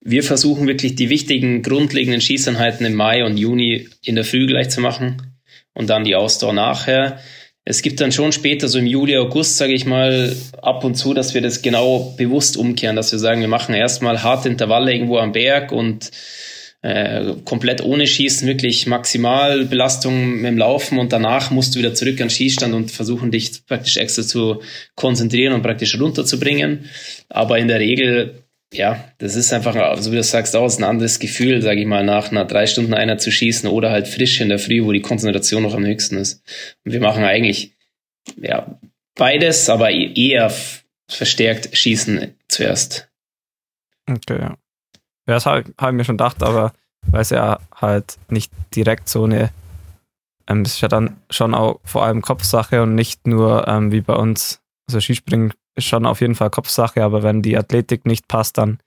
[0.00, 4.70] wir versuchen wirklich die wichtigen grundlegenden Schießeinheiten im Mai und Juni in der Früh gleich
[4.70, 5.40] zu machen
[5.74, 7.18] und dann die Ausdauer nachher.
[7.68, 11.14] Es gibt dann schon später, so im Juli, August, sage ich mal, ab und zu,
[11.14, 15.18] dass wir das genau bewusst umkehren, dass wir sagen, wir machen erstmal harte Intervalle irgendwo
[15.18, 16.12] am Berg und
[16.82, 22.20] äh, komplett ohne Schießen, wirklich Maximalbelastung mit dem Laufen und danach musst du wieder zurück
[22.20, 24.62] an den Schießstand und versuchen dich praktisch extra zu
[24.94, 26.84] konzentrieren und praktisch runterzubringen.
[27.28, 31.18] Aber in der Regel, ja, das ist einfach, so wie du sagst, auch ein anderes
[31.18, 34.48] Gefühl, sage ich mal, nach einer drei Stunden einer zu schießen oder halt frisch in
[34.48, 36.42] der Früh, wo die Konzentration noch am höchsten ist.
[36.84, 37.76] Und wir machen eigentlich,
[38.36, 38.78] ja,
[39.14, 40.52] beides, aber e-, eher
[41.08, 43.08] verstärkt Schießen zuerst.
[44.08, 44.56] Okay, ja.
[45.28, 49.08] Ja, das habe hab ich mir schon gedacht, aber weil es ja halt nicht direkt
[49.08, 49.50] so eine,
[50.48, 54.14] ähm, ist ja dann schon auch vor allem Kopfsache und nicht nur ähm, wie bei
[54.14, 54.60] uns.
[54.88, 58.78] Also Skispringen ist schon auf jeden Fall Kopfsache, aber wenn die Athletik nicht passt, dann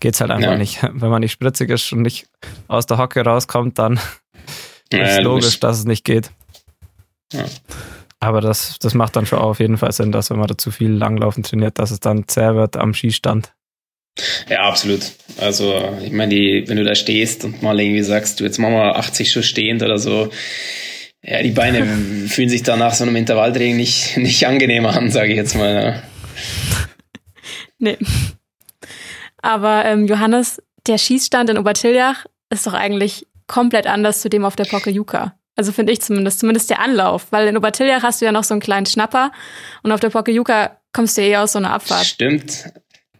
[0.00, 0.58] geht es halt einfach ja.
[0.58, 0.82] nicht.
[0.92, 2.26] Wenn man nicht spritzig ist und nicht
[2.68, 3.98] aus der Hocke rauskommt, dann
[4.92, 6.30] ja, ist logisch, dass es nicht geht.
[7.32, 7.44] Ja.
[8.20, 10.70] Aber das, das macht dann schon auf jeden Fall Sinn, dass wenn man da zu
[10.70, 13.52] viel Langlaufen trainiert, dass es dann zäh wird am Skistand.
[14.48, 15.00] Ja, absolut.
[15.38, 18.74] Also, ich meine, die, wenn du da stehst und mal irgendwie sagst, du jetzt machen
[18.74, 20.30] wir 80 Schuss stehend oder so,
[21.22, 21.86] ja, die Beine
[22.28, 26.02] fühlen sich da nach so einem Intervalltraining nicht, nicht angenehmer an, sage ich jetzt mal.
[26.70, 26.76] Ja.
[27.78, 27.98] Nee.
[29.38, 34.54] Aber ähm, Johannes, der Schießstand in Obertiljach ist doch eigentlich komplett anders zu dem auf
[34.54, 35.34] der Pokljuka.
[35.56, 37.26] Also finde ich zumindest, zumindest der Anlauf.
[37.30, 39.32] Weil in Obertiljach hast du ja noch so einen kleinen Schnapper
[39.82, 42.06] und auf der Pokljuka kommst du eh aus so einer Abfahrt.
[42.06, 42.72] Stimmt.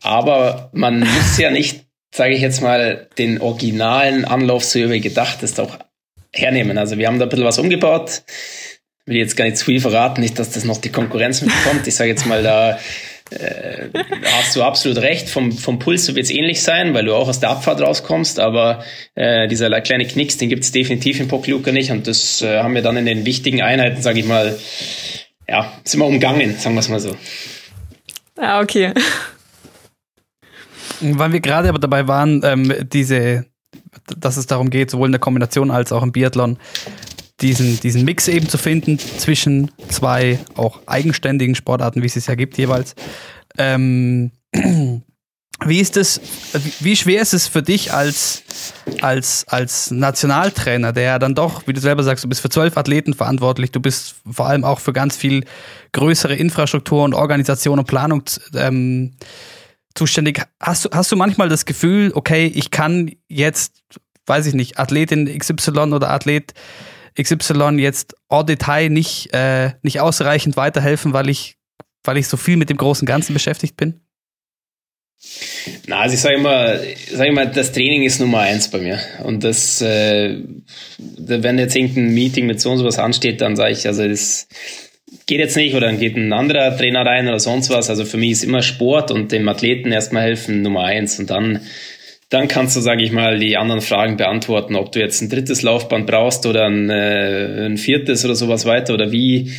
[0.02, 5.42] Aber man muss ja nicht, sage ich jetzt mal, den originalen Anlauf, so wie gedacht
[5.42, 5.78] ist, auch
[6.32, 6.78] hernehmen.
[6.78, 8.22] Also wir haben da ein bisschen was umgebaut.
[9.04, 11.86] Will jetzt gar nicht zu viel verraten, nicht, dass das noch die Konkurrenz mitbekommt.
[11.86, 12.78] Ich sage jetzt mal, da
[13.38, 13.88] äh,
[14.24, 15.28] hast du absolut recht.
[15.28, 18.84] Vom, vom Puls wird es ähnlich sein, weil du auch aus der Abfahrt rauskommst, aber
[19.14, 22.74] äh, dieser kleine Knicks, den gibt es definitiv im Pokljuka nicht und das äh, haben
[22.74, 24.58] wir dann in den wichtigen Einheiten, sage ich mal,
[25.48, 27.16] ja, sind wir umgangen, sagen wir es mal so.
[28.38, 28.92] Ja, ah, okay.
[31.00, 33.46] Weil wir gerade aber dabei waren, ähm, diese,
[34.16, 36.58] dass es darum geht, sowohl in der Kombination als auch im Biathlon,
[37.42, 42.34] diesen, diesen Mix eben zu finden zwischen zwei auch eigenständigen Sportarten, wie es es ja
[42.34, 42.94] gibt jeweils.
[43.58, 44.30] Ähm,
[45.64, 46.20] wie ist es,
[46.80, 48.42] wie schwer ist es für dich als,
[49.00, 52.76] als, als Nationaltrainer, der ja dann doch, wie du selber sagst, du bist für zwölf
[52.76, 55.44] Athleten verantwortlich, du bist vor allem auch für ganz viel
[55.92, 58.22] größere Infrastruktur und Organisation und Planung
[58.54, 59.12] ähm,
[59.94, 60.42] zuständig.
[60.60, 63.82] Hast du, hast du manchmal das Gefühl, okay, ich kann jetzt,
[64.26, 66.54] weiß ich nicht, Athletin XY oder Athlet
[67.20, 71.56] XY jetzt en Detail nicht, äh, nicht ausreichend weiterhelfen, weil ich,
[72.04, 74.00] weil ich so viel mit dem großen Ganzen beschäftigt bin?
[75.86, 76.78] Na, also ich sage immer,
[77.12, 78.98] sag immer, das Training ist Nummer eins bei mir.
[79.22, 80.38] Und das, äh,
[80.98, 84.48] wenn jetzt irgendein Meeting mit so und sowas ansteht, dann sage ich, also das
[85.26, 87.90] geht jetzt nicht oder dann geht ein anderer Trainer rein oder sonst was.
[87.90, 91.60] Also für mich ist immer Sport und dem Athleten erstmal helfen Nummer eins und dann
[92.32, 95.60] dann kannst du, sage ich mal, die anderen Fragen beantworten, ob du jetzt ein drittes
[95.60, 99.52] Laufband brauchst oder ein, äh, ein viertes oder sowas weiter oder wie.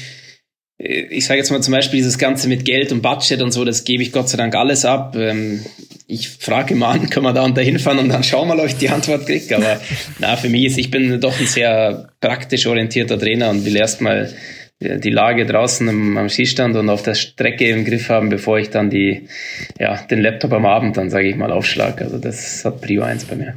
[0.79, 3.63] Äh, ich sage jetzt mal zum Beispiel dieses Ganze mit Geld und Budget und so,
[3.63, 5.15] das gebe ich Gott sei Dank alles ab.
[5.15, 5.63] Ähm,
[6.07, 8.61] ich frage mal an, können wir da und da hinfahren und dann schauen wir mal,
[8.63, 9.55] ob ich die Antwort kriege.
[9.55, 9.79] Aber
[10.17, 14.33] na, für mich ist, ich bin doch ein sehr praktisch orientierter Trainer und will erstmal
[14.83, 18.69] die Lage draußen am, am Skistand und auf der Strecke im Griff haben, bevor ich
[18.69, 19.27] dann die,
[19.79, 22.03] ja, den Laptop am Abend dann, sage ich mal, aufschlage.
[22.03, 23.55] Also das hat Prio 1 bei mir.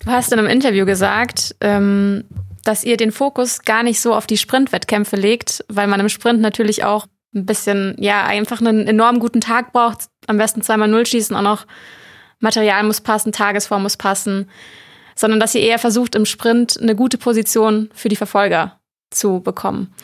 [0.00, 2.24] Du hast in einem Interview gesagt, ähm,
[2.64, 6.40] dass ihr den Fokus gar nicht so auf die Sprintwettkämpfe legt, weil man im Sprint
[6.40, 10.06] natürlich auch ein bisschen, ja, einfach einen enorm guten Tag braucht.
[10.26, 11.66] Am besten zweimal Null schießen, auch noch
[12.40, 14.48] Material muss passen, Tagesform muss passen.
[15.16, 18.80] Sondern dass ihr eher versucht, im Sprint eine gute Position für die Verfolger
[19.14, 19.94] zu bekommen.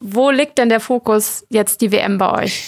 [0.00, 2.62] Wo liegt denn der Fokus jetzt die WM bei euch?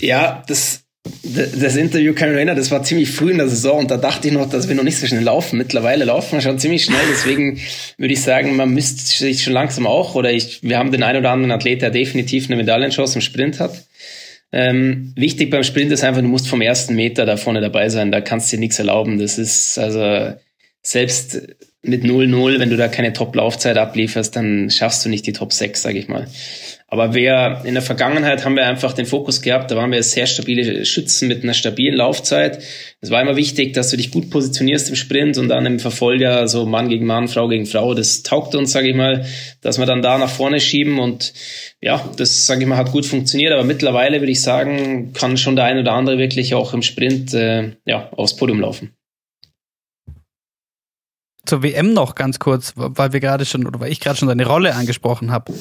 [0.00, 0.84] Ja, das,
[1.22, 4.28] das Interview kann ich erinnern, das war ziemlich früh in der Saison und da dachte
[4.28, 5.58] ich noch, dass wir noch nicht so schnell laufen.
[5.58, 7.60] Mittlerweile laufen wir schon ziemlich schnell, deswegen
[7.96, 11.20] würde ich sagen, man müsste sich schon langsam auch, oder ich, wir haben den einen
[11.20, 13.84] oder anderen Athlet, der definitiv eine Medaillenchance im Sprint hat.
[14.52, 18.12] Ähm, wichtig beim Sprint ist einfach, du musst vom ersten Meter da vorne dabei sein,
[18.12, 19.18] da kannst du dir nichts erlauben.
[19.18, 20.34] Das ist also
[20.82, 21.40] selbst
[21.84, 25.80] mit 0-0, wenn du da keine Top-Laufzeit ablieferst, dann schaffst du nicht die Top 6,
[25.80, 26.26] sage ich mal.
[26.86, 30.26] Aber wer in der Vergangenheit haben wir einfach den Fokus gehabt, da waren wir sehr
[30.26, 32.62] stabile Schützen mit einer stabilen Laufzeit.
[33.00, 36.46] Es war immer wichtig, dass du dich gut positionierst im Sprint und dann im Verfolger,
[36.46, 39.26] so Mann gegen Mann, Frau gegen Frau, das taugt uns, sage ich mal,
[39.60, 41.32] dass wir dann da nach vorne schieben und
[41.80, 43.52] ja, das, sage ich mal, hat gut funktioniert.
[43.52, 47.34] Aber mittlerweile würde ich sagen, kann schon der ein oder andere wirklich auch im Sprint
[47.34, 48.94] äh, ja, aufs Podium laufen
[51.46, 54.46] zur WM noch ganz kurz, weil wir gerade schon oder weil ich gerade schon deine
[54.46, 55.52] Rolle angesprochen habe.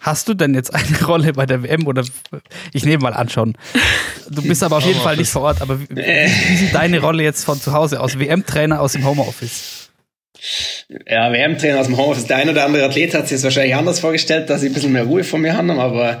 [0.00, 2.04] Hast du denn jetzt eine Rolle bei der WM oder
[2.72, 3.56] ich nehme mal an schon.
[4.28, 7.22] Du bist aber auf jeden Fall nicht vor Ort, aber wie, wie sieht deine Rolle
[7.22, 8.18] jetzt von zu Hause aus?
[8.18, 9.90] WM-Trainer aus dem Homeoffice?
[11.08, 12.26] Ja, WM-Trainer aus dem Homeoffice.
[12.26, 14.92] Der ein oder andere Athlet hat sich das wahrscheinlich anders vorgestellt, dass sie ein bisschen
[14.92, 16.20] mehr Ruhe von mir haben, aber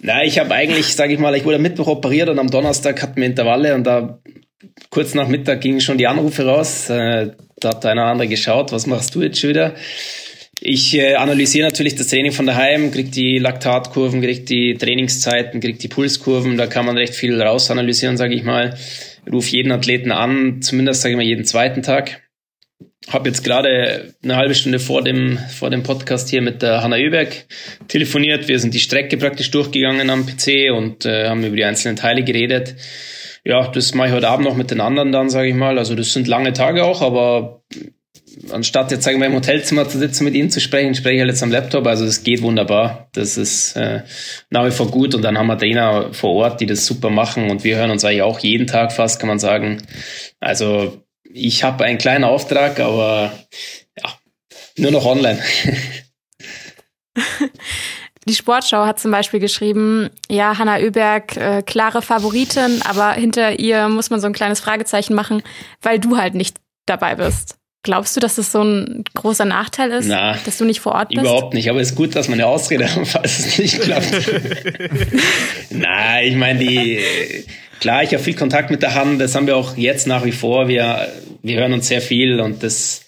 [0.00, 3.00] na, ich habe eigentlich, sage ich mal, ich wurde am Mittwoch operiert und am Donnerstag
[3.02, 4.18] hatten wir Intervalle und da
[4.90, 6.90] kurz nach Mittag gingen schon die Anrufe raus.
[6.90, 7.32] Äh,
[7.64, 9.74] da hat einer andere geschaut, was machst du jetzt schon wieder?
[10.64, 15.80] Ich äh, analysiere natürlich das Training von daheim, krieg die Laktatkurven, krieg die Trainingszeiten, krieg
[15.80, 18.76] die Pulskurven, da kann man recht viel raus analysieren, sage ich mal.
[19.30, 22.22] Ruf jeden Athleten an, zumindest sage ich mal jeden zweiten Tag.
[23.08, 26.96] Habe jetzt gerade eine halbe Stunde vor dem vor dem Podcast hier mit der Hanna
[26.96, 27.46] Öberg
[27.88, 28.46] telefoniert.
[28.46, 32.22] Wir sind die Strecke praktisch durchgegangen am PC und äh, haben über die einzelnen Teile
[32.22, 32.76] geredet
[33.44, 35.78] ja, das mache ich heute Abend noch mit den anderen dann, sage ich mal.
[35.78, 37.62] Also das sind lange Tage auch, aber
[38.50, 41.30] anstatt jetzt sagen wir im Hotelzimmer zu sitzen mit ihnen zu sprechen, spreche ich halt
[41.30, 41.86] jetzt am Laptop.
[41.86, 43.08] Also das geht wunderbar.
[43.12, 44.02] Das ist äh,
[44.50, 45.14] nach wie vor gut.
[45.14, 47.50] Und dann haben wir Trainer vor Ort, die das super machen.
[47.50, 49.82] Und wir hören uns eigentlich auch jeden Tag fast, kann man sagen.
[50.40, 53.32] Also ich habe einen kleinen Auftrag, aber
[53.98, 54.12] ja,
[54.76, 55.38] nur noch online.
[58.28, 63.88] Die Sportschau hat zum Beispiel geschrieben, ja, Hanna Oeberg, äh, klare Favoritin, aber hinter ihr
[63.88, 65.42] muss man so ein kleines Fragezeichen machen,
[65.80, 66.56] weil du halt nicht
[66.86, 67.56] dabei bist.
[67.84, 71.08] Glaubst du, dass das so ein großer Nachteil ist, Na, dass du nicht vor Ort
[71.08, 71.20] bist?
[71.20, 74.12] Überhaupt nicht, aber es ist gut, dass man eine Ausrede hat, falls es nicht klappt.
[75.70, 77.00] Na, ich meine, die,
[77.80, 80.30] klar, ich habe viel Kontakt mit der Hand, das haben wir auch jetzt nach wie
[80.30, 80.68] vor.
[80.68, 81.08] Wir,
[81.42, 83.02] wir hören uns sehr viel und das,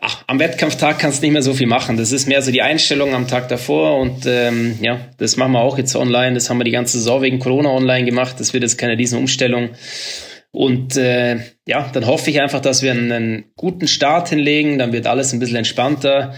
[0.00, 1.96] ach, am Wettkampftag kannst du nicht mehr so viel machen.
[1.96, 5.60] Das ist mehr so die Einstellung am Tag davor und ähm, ja, das machen wir
[5.60, 6.34] auch jetzt online.
[6.34, 8.36] Das haben wir die ganze Saison wegen Corona online gemacht.
[8.38, 9.70] Das wird jetzt keine riesen Umstellung.
[10.52, 14.78] Und äh, ja, dann hoffe ich einfach, dass wir einen, guten Start hinlegen.
[14.78, 16.34] Dann wird alles ein bisschen entspannter.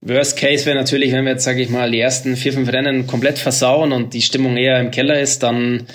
[0.00, 3.06] Worst Case wäre natürlich, wenn wir jetzt, sage ich mal, die ersten vier, fünf Rennen
[3.06, 5.86] komplett versauen und die Stimmung eher im Keller ist, dann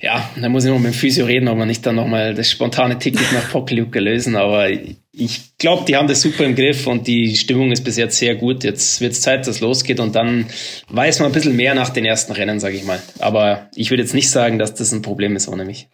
[0.00, 2.50] ja, dann muss ich noch mit dem Physio reden, ob wir nicht dann nochmal das
[2.50, 4.34] spontane Ticket nach Pokeljuke lösen.
[4.34, 4.68] Aber
[5.14, 8.34] ich glaube, die haben das super im Griff und die Stimmung ist bis jetzt sehr
[8.34, 8.64] gut.
[8.64, 10.46] Jetzt wird es Zeit, dass es losgeht und dann
[10.88, 13.00] weiß man ein bisschen mehr nach den ersten Rennen, sage ich mal.
[13.18, 15.88] Aber ich würde jetzt nicht sagen, dass das ein Problem ist ohne mich.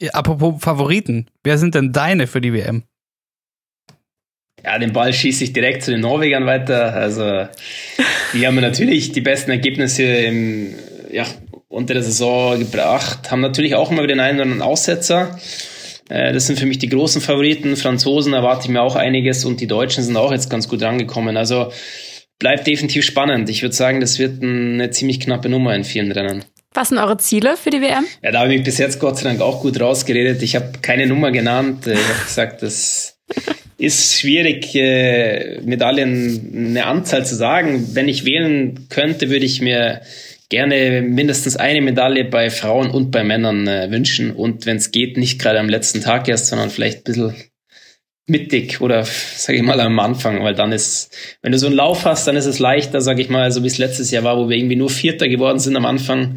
[0.00, 2.84] Ja, apropos Favoriten, wer sind denn deine für die WM?
[4.62, 6.92] Ja, den Ball schieße ich direkt zu den Norwegern weiter.
[6.92, 7.48] Also,
[8.34, 10.74] die haben natürlich die besten Ergebnisse im,
[11.10, 11.24] ja,
[11.68, 15.38] unter der Saison gebracht, haben natürlich auch immer wieder einen oder anderen Aussetzer.
[16.08, 17.76] Äh, das sind für mich die großen Favoriten.
[17.76, 21.36] Franzosen erwarte ich mir auch einiges und die Deutschen sind auch jetzt ganz gut rangekommen.
[21.36, 21.72] Also
[22.38, 23.48] bleibt definitiv spannend.
[23.48, 26.44] Ich würde sagen, das wird eine ziemlich knappe Nummer in vielen Rennen.
[26.74, 28.04] Was sind eure Ziele für die WM?
[28.22, 30.42] Ja, da habe ich mich bis jetzt Gott sei Dank auch gut rausgeredet.
[30.42, 31.86] Ich habe keine Nummer genannt.
[31.86, 33.18] Ich habe gesagt, das
[33.78, 37.90] ist schwierig, äh, Medaillen eine Anzahl zu sagen.
[37.94, 40.02] Wenn ich wählen könnte, würde ich mir
[40.48, 44.30] gerne mindestens eine Medaille bei Frauen und bei Männern äh, wünschen.
[44.30, 47.34] Und wenn es geht, nicht gerade am letzten Tag erst, sondern vielleicht ein bisschen
[48.28, 52.04] mittig oder sage ich mal am Anfang, weil dann ist, wenn du so einen Lauf
[52.04, 54.48] hast, dann ist es leichter, sage ich mal, so wie es letztes Jahr war, wo
[54.48, 56.36] wir irgendwie nur Vierter geworden sind am Anfang,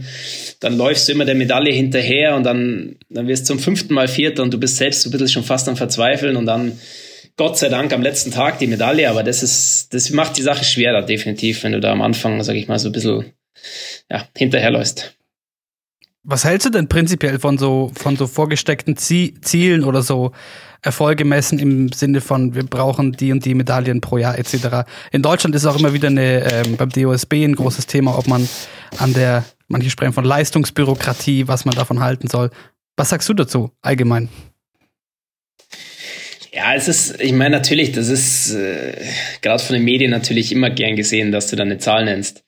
[0.62, 4.08] dann läufst du immer der Medaille hinterher und dann, dann wirst du zum fünften Mal
[4.08, 6.80] Vierter und du bist selbst so ein bisschen schon fast am Verzweifeln und dann
[7.36, 10.64] Gott sei Dank am letzten Tag die Medaille, aber das ist, das macht die Sache
[10.64, 13.34] schwerer, definitiv, wenn du da am Anfang, sage ich mal, so ein bisschen
[14.10, 15.16] ja, hinterherläufst.
[16.24, 20.34] Was hältst du denn prinzipiell von so, von so vorgesteckten Zielen oder so
[20.84, 24.90] Erfolge messen im Sinne von, wir brauchen die und die Medaillen pro Jahr etc.
[25.12, 28.48] In Deutschland ist auch immer wieder eine, ähm, beim DOSB ein großes Thema, ob man
[28.98, 32.50] an der, manche sprechen von Leistungsbürokratie, was man davon halten soll.
[32.98, 34.30] Was sagst du dazu allgemein?
[36.52, 38.94] Ja, es ist, ich meine natürlich, das ist äh,
[39.42, 42.44] gerade von den Medien natürlich immer gern gesehen, dass du da eine Zahl nennst.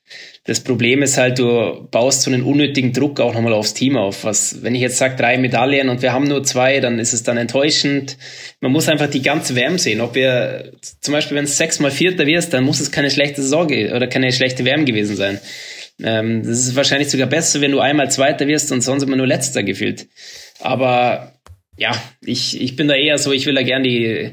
[0.46, 4.26] Das Problem ist halt, du baust so einen unnötigen Druck auch nochmal aufs Team auf.
[4.26, 7.24] Was, wenn ich jetzt sage, drei Medaillen und wir haben nur zwei, dann ist es
[7.24, 8.18] dann enttäuschend.
[8.60, 10.02] Man muss einfach die ganze WM sehen.
[10.02, 13.94] Ob wir, zum Beispiel, wenn es sechsmal Vierter wirst, dann muss es keine schlechte Sorge
[13.96, 15.40] oder keine schlechte WM gewesen sein.
[16.04, 19.28] Ähm, das ist wahrscheinlich sogar besser, wenn du einmal Zweiter wirst und sonst immer nur
[19.28, 20.08] Letzter gefühlt.
[20.60, 21.34] Aber
[21.78, 21.92] ja,
[22.22, 24.32] ich, ich bin da eher so, ich will da gern die,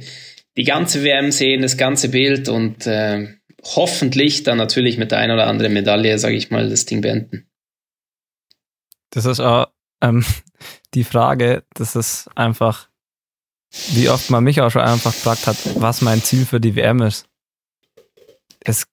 [0.56, 3.28] die ganze WM sehen, das ganze Bild und äh,
[3.62, 7.46] hoffentlich dann natürlich mit der ein oder anderen Medaille, sage ich mal, das Ding beenden.
[9.10, 9.68] Das ist auch
[10.00, 10.24] ähm,
[10.94, 12.88] die Frage, das ist einfach,
[13.92, 17.02] wie oft man mich auch schon einfach gefragt hat, was mein Ziel für die WM
[17.02, 17.26] ist.
[18.60, 18.86] Es,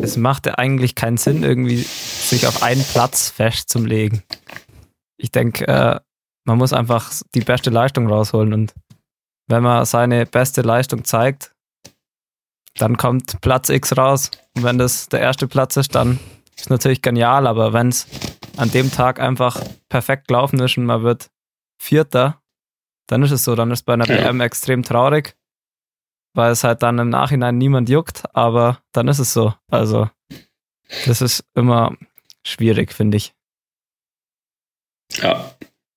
[0.00, 4.22] es macht ja eigentlich keinen Sinn, irgendwie sich auf einen Platz festzulegen.
[5.16, 6.00] Ich denke, äh,
[6.44, 8.74] man muss einfach die beste Leistung rausholen und
[9.46, 11.53] wenn man seine beste Leistung zeigt,
[12.78, 14.30] dann kommt Platz X raus.
[14.56, 16.18] Und wenn das der erste Platz ist, dann
[16.56, 18.06] ist natürlich genial, aber wenn es
[18.56, 21.30] an dem Tag einfach perfekt gelaufen ist und man wird
[21.78, 22.40] Vierter,
[23.06, 23.54] dann ist es so.
[23.54, 24.24] Dann ist bei einer ja.
[24.24, 25.36] WM extrem traurig,
[26.34, 29.54] weil es halt dann im Nachhinein niemand juckt, aber dann ist es so.
[29.70, 30.08] Also,
[31.06, 31.96] das ist immer
[32.44, 33.34] schwierig, finde ich.
[35.16, 35.54] Ja,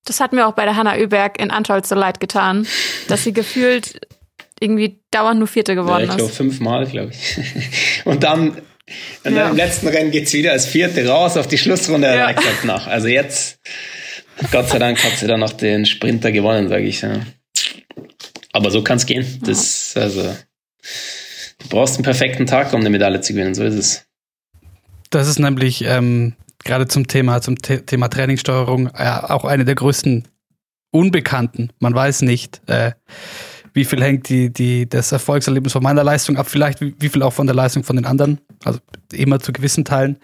[0.07, 2.65] das hat mir auch bei der Hanna Öberg in Antolz so leid getan,
[3.07, 3.99] dass sie gefühlt
[4.59, 7.37] irgendwie dauernd nur Vierte geworden ja, ich glaube, fünfmal, glaube ich.
[8.05, 8.61] Und dann, und
[9.23, 9.49] dann ja.
[9.49, 12.07] im letzten Rennen geht es wieder als Vierte raus auf die Schlussrunde.
[12.07, 12.31] Ja.
[12.31, 12.87] gesagt, nach.
[12.87, 13.59] Also jetzt,
[14.49, 17.01] Gott sei Dank, hat sie dann noch den Sprinter gewonnen, sage ich.
[17.01, 17.19] Ja.
[18.53, 19.41] Aber so kann es gehen.
[19.45, 23.55] Das, also, du brauchst einen perfekten Tag, um eine Medaille zu gewinnen.
[23.55, 24.05] So ist es.
[25.09, 26.33] Das ist nämlich ähm,
[26.63, 30.27] gerade zum Thema, zum The Thema Trainingssteuerung äh, auch eine der größten
[30.91, 31.71] Unbekannten.
[31.79, 32.91] Man weiß nicht, äh,
[33.73, 37.33] wie viel hängt die, die, das Erfolgserlebnis von meiner Leistung ab, vielleicht wie, viel auch
[37.33, 38.79] von der Leistung von den anderen, also
[39.13, 40.17] immer zu gewissen Teilen.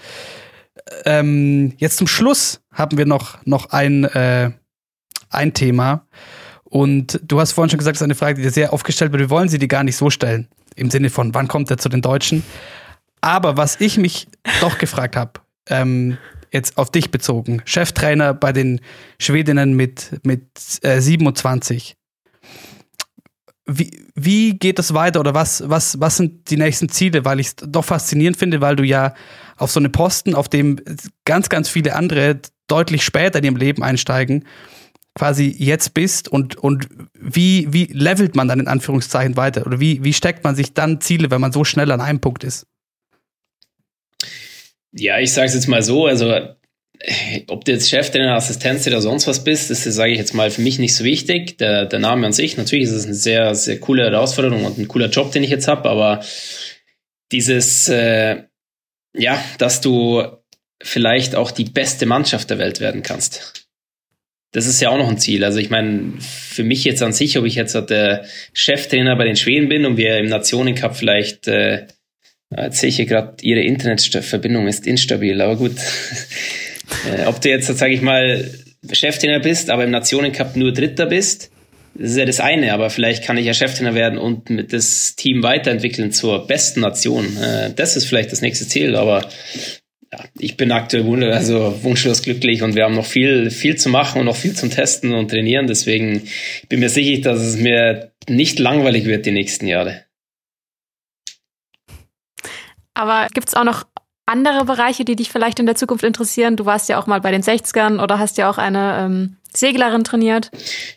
[1.05, 4.51] Ähm, jetzt zum Schluss haben wir noch, noch ein, äh,
[5.29, 6.05] ein Thema.
[6.63, 9.11] Und du hast vorhin schon gesagt, das ist eine Frage, die dir sehr oft gestellt
[9.11, 9.21] wird.
[9.21, 10.47] Wir wollen sie dir gar nicht so stellen.
[10.75, 12.43] Im Sinne von, wann kommt er zu den Deutschen?
[13.21, 14.27] Aber was ich mich
[14.59, 15.33] doch gefragt habe,
[15.69, 16.17] ähm,
[16.51, 18.81] jetzt auf dich bezogen, Cheftrainer bei den
[19.19, 20.47] Schwedinnen mit, mit
[20.81, 21.95] äh, 27.
[23.65, 27.23] Wie, wie geht es weiter oder was, was, was sind die nächsten Ziele?
[27.23, 29.13] Weil ich es doch faszinierend finde, weil du ja
[29.57, 30.81] auf so einem Posten, auf dem
[31.25, 34.45] ganz, ganz viele andere deutlich später in ihrem Leben einsteigen,
[35.15, 39.65] quasi jetzt bist und, und wie, wie levelt man dann in Anführungszeichen weiter?
[39.65, 42.43] Oder wie, wie steckt man sich dann Ziele, wenn man so schnell an einem Punkt
[42.43, 42.65] ist?
[44.91, 46.55] Ja, ich sage es jetzt mal so, also
[47.47, 50.49] ob du jetzt Cheftrainer, Assistenz oder sonst was bist, das ist, sage ich jetzt mal,
[50.49, 51.57] für mich nicht so wichtig.
[51.57, 54.87] Der, der Name an sich, natürlich ist es eine sehr, sehr coole Herausforderung und ein
[54.87, 56.23] cooler Job, den ich jetzt habe, aber
[57.31, 58.43] dieses, äh,
[59.15, 60.23] ja, dass du
[60.81, 63.67] vielleicht auch die beste Mannschaft der Welt werden kannst.
[64.51, 65.43] Das ist ja auch noch ein Ziel.
[65.43, 69.35] Also ich meine, für mich jetzt an sich, ob ich jetzt der Cheftrainer bei den
[69.35, 71.87] Schweden bin und wir im Nationencup vielleicht äh,
[72.55, 75.75] Jetzt sehe ich hier gerade, Ihre Internetverbindung ist instabil, aber gut.
[77.07, 78.49] Äh, ob du jetzt, sage ich mal,
[78.91, 81.51] Cheftrainer bist, aber im Nationencup nur Dritter bist,
[81.95, 85.15] das ist ja das eine, aber vielleicht kann ich ja Cheftrainer werden und mit das
[85.15, 87.37] Team weiterentwickeln zur besten Nation.
[87.37, 89.29] Äh, das ist vielleicht das nächste Ziel, aber
[90.11, 93.89] ja, ich bin aktuell wund also wunschlos glücklich und wir haben noch viel, viel zu
[93.89, 95.67] machen und noch viel zum Testen und trainieren.
[95.67, 96.27] Deswegen
[96.67, 100.03] bin mir sicher, dass es mir nicht langweilig wird die nächsten Jahre.
[102.95, 103.85] Aber gibt es auch noch
[104.25, 106.55] andere Bereiche, die dich vielleicht in der Zukunft interessieren?
[106.55, 110.03] Du warst ja auch mal bei den 60ern oder hast ja auch eine ähm, Seglerin
[110.03, 110.49] trainiert.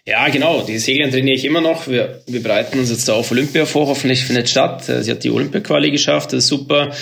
[0.04, 0.62] Ja, genau.
[0.62, 1.88] Die Seglerin trainiere ich immer noch.
[1.88, 3.86] Wir, wir bereiten uns jetzt da auf Olympia vor.
[3.88, 4.88] Hoffentlich findet statt.
[4.88, 6.32] Äh, sie hat die Olympia-Quali geschafft.
[6.32, 6.92] Das ist super.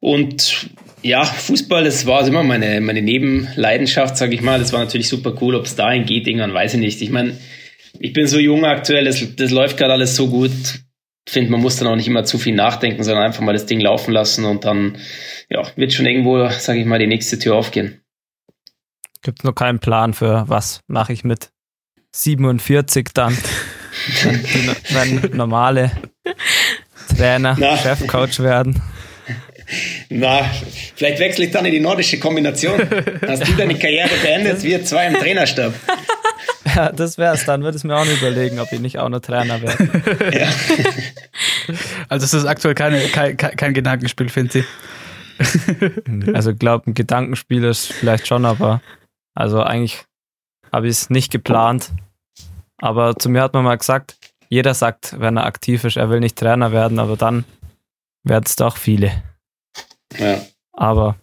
[0.00, 0.68] Und
[1.02, 4.58] ja, Fußball, das war immer meine, meine Nebenleidenschaft, sage ich mal.
[4.58, 5.54] Das war natürlich super cool.
[5.54, 7.02] Ob es dahin geht, irgendwann weiß ich nicht.
[7.02, 7.36] Ich meine,
[7.98, 10.50] ich bin so jung aktuell, das, das läuft gerade alles so gut
[11.28, 13.80] finde, man muss dann auch nicht immer zu viel nachdenken, sondern einfach mal das Ding
[13.80, 14.98] laufen lassen und dann
[15.48, 18.00] ja, wird schon irgendwo, sage ich mal, die nächste Tür aufgehen.
[19.22, 21.50] Gibt nur keinen Plan für was mache ich mit
[22.10, 23.36] 47 dann,
[24.22, 25.92] wenn, wenn normale
[27.16, 27.76] Trainer, Na.
[27.76, 28.82] Chefcoach werden.
[30.10, 30.50] Na,
[30.96, 32.80] vielleicht wechsle ich dann in die nordische Kombination.
[33.26, 35.72] Hast du deine Karriere beendet, wir zwei im Trainerstab.
[36.74, 37.44] Ja, das wär's.
[37.44, 40.38] Dann würde ich mir auch noch überlegen, ob ich nicht auch noch Trainer werde.
[40.38, 40.48] Ja.
[42.08, 44.66] Also es ist aktuell keine, kein, kein Gedankenspiel, finde ich.
[46.34, 48.82] Also ich glaube, ein Gedankenspiel ist vielleicht schon, aber
[49.34, 50.04] also eigentlich
[50.72, 51.90] habe ich es nicht geplant.
[52.78, 54.16] Aber zu mir hat man mal gesagt,
[54.48, 57.44] jeder sagt, wenn er aktiv ist, er will nicht Trainer werden, aber dann
[58.24, 59.22] werden es doch viele.
[60.18, 60.40] Ja.
[60.72, 61.16] Aber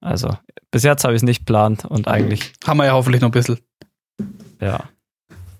[0.00, 0.36] also
[0.70, 2.52] bis jetzt habe ich es nicht geplant und eigentlich.
[2.66, 3.58] Haben wir ja hoffentlich noch ein bisschen.
[4.60, 4.84] Ja.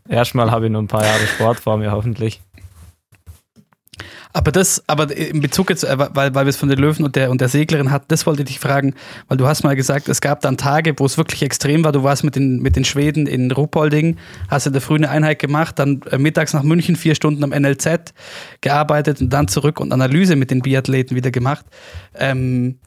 [0.08, 2.40] Erstmal habe ich nur ein paar Jahre Sport vor mir, hoffentlich.
[4.32, 7.16] Aber das, aber in Bezug jetzt, äh, weil, weil wir es von den Löwen und
[7.16, 8.94] der, und der Seglerin hatten, das wollte ich dich fragen,
[9.26, 11.92] weil du hast mal gesagt, es gab dann Tage, wo es wirklich extrem war.
[11.92, 14.16] Du warst mit den, mit den Schweden in Ruppolding,
[14.48, 17.50] hast in der Früh eine Einheit gemacht, dann äh, mittags nach München vier Stunden am
[17.50, 18.12] NLZ
[18.60, 21.64] gearbeitet und dann zurück und Analyse mit den Biathleten wieder gemacht.
[22.14, 22.78] Ähm,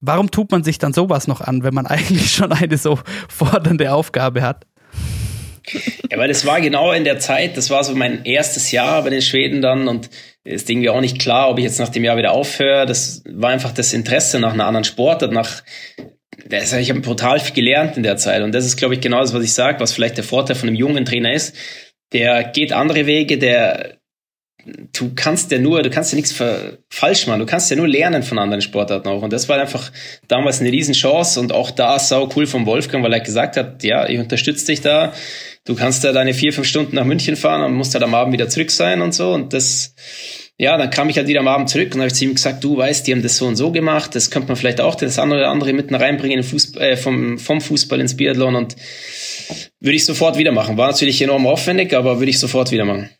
[0.00, 2.98] warum tut man sich dann sowas noch an, wenn man eigentlich schon eine so
[3.28, 4.66] fordernde Aufgabe hat?
[6.10, 9.10] Ja, weil das war genau in der Zeit, das war so mein erstes Jahr bei
[9.10, 10.10] den Schweden dann und
[10.44, 12.86] es ist irgendwie auch nicht klar, ob ich jetzt nach dem Jahr wieder aufhöre.
[12.86, 15.62] Das war einfach das Interesse nach einer anderen Sportart, nach
[16.48, 19.34] ich habe brutal viel gelernt in der Zeit und das ist, glaube ich, genau das,
[19.34, 21.56] was ich sage, was vielleicht der Vorteil von einem jungen Trainer ist.
[22.12, 23.96] Der geht andere Wege, der
[24.92, 26.34] du kannst ja nur, du kannst ja nichts
[26.90, 29.22] falsch machen, du kannst ja nur lernen von anderen Sportarten auch.
[29.22, 29.90] Und das war einfach
[30.28, 34.08] damals eine Riesenchance und auch da sau cool vom Wolfgang, weil er gesagt hat, ja,
[34.08, 35.12] ich unterstütze dich da,
[35.66, 38.32] du kannst da deine vier, fünf Stunden nach München fahren und musst halt am Abend
[38.32, 39.32] wieder zurück sein und so.
[39.34, 39.94] Und das,
[40.56, 42.76] ja, dann kam ich halt wieder am Abend zurück und habe zu ihm gesagt, du
[42.76, 45.40] weißt, die haben das so und so gemacht, das könnte man vielleicht auch das andere
[45.40, 48.76] oder andere mitten reinbringen Fußball, äh, vom, vom Fußball ins Biathlon und
[49.80, 50.76] würde ich sofort wieder machen.
[50.76, 53.10] War natürlich enorm aufwendig, aber würde ich sofort wieder machen.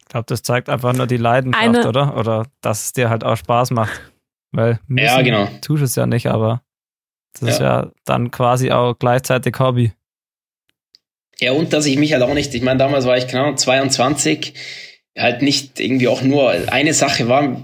[0.00, 2.16] Ich glaube, das zeigt einfach nur die Leidenschaft, Eine oder?
[2.16, 4.00] Oder dass es dir halt auch Spaß macht.
[4.52, 5.48] Weil ja, genau.
[5.60, 6.62] tust es ja nicht, aber
[7.34, 7.48] das ja.
[7.48, 9.92] ist ja dann quasi auch gleichzeitig Hobby.
[11.40, 14.54] Ja, und dass ich mich halt auch nicht, ich meine, damals war ich genau 22,
[15.16, 17.62] halt nicht irgendwie auch nur eine Sache war,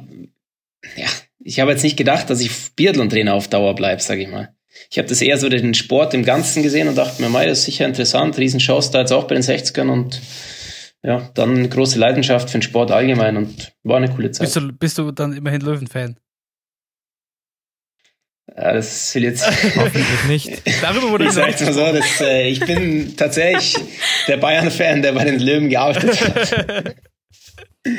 [0.96, 1.06] ja,
[1.42, 4.54] ich habe jetzt nicht gedacht, dass ich Biathlon-Trainer auf Dauer bleibe, sage ich mal.
[4.90, 7.60] Ich habe das eher so den Sport im Ganzen gesehen und dachte mir, mei, das
[7.60, 10.20] ist sicher interessant, Riesenchance da jetzt auch bei den 60ern und
[11.02, 14.46] ja, dann große Leidenschaft für den Sport allgemein und war eine coole Zeit.
[14.46, 16.16] Bist du, bist du dann immerhin Löwen-Fan?
[18.56, 19.46] Ja, das will jetzt
[19.76, 20.62] hoffentlich nicht.
[20.82, 23.76] Darüber wurde ich sag's mal so, dass, äh, ich bin tatsächlich
[24.28, 26.94] der Bayern-Fan, der bei den Löwen gearbeitet hat.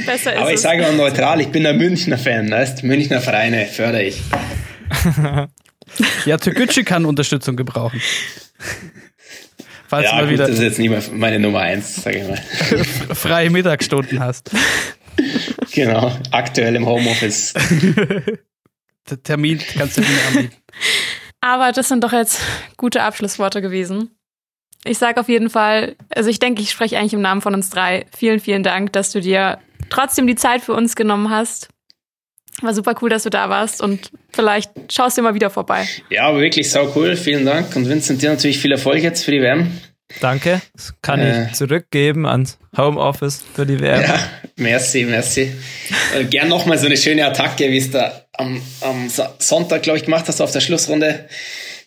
[0.06, 3.66] Besser ist Aber ich sage mal neutral, ich bin ein Münchner Fan, weißt Münchner Vereine
[3.66, 4.22] fördere ich.
[6.26, 8.02] Ja, Türkgücü kann Unterstützung gebrauchen.
[9.88, 12.18] Falls Ja, du mal gut, wieder das ist jetzt nicht mehr meine Nummer eins, sage
[12.18, 13.16] ich mal.
[13.16, 14.50] freie Mittagsstunden hast.
[15.74, 17.54] Genau, aktuell im Homeoffice.
[19.10, 20.56] Der Termin kannst du nicht mehr anbieten.
[21.41, 22.41] Aber das sind doch jetzt
[22.77, 24.10] gute Abschlussworte gewesen.
[24.84, 27.69] Ich sage auf jeden Fall, also ich denke, ich spreche eigentlich im Namen von uns
[27.69, 28.06] drei.
[28.15, 29.60] Vielen, vielen Dank, dass du dir
[29.90, 31.69] trotzdem die Zeit für uns genommen hast.
[32.61, 35.88] War super cool, dass du da warst und vielleicht schaust du mal wieder vorbei.
[36.10, 37.76] Ja, aber wirklich sau cool, vielen Dank.
[37.76, 39.72] Und Vincent, dir natürlich viel Erfolg jetzt für die WM.
[40.22, 40.61] Danke.
[40.73, 41.48] Das kann Äh.
[41.48, 44.02] ich zurückgeben ans Homeoffice für die WM.
[44.02, 44.19] Ja,
[44.56, 45.52] merci, merci.
[46.15, 49.10] Äh, gern nochmal so eine schöne Attacke, wie es da am, am
[49.40, 51.28] Sonntag, glaube ich, gemacht hast auf der Schlussrunde.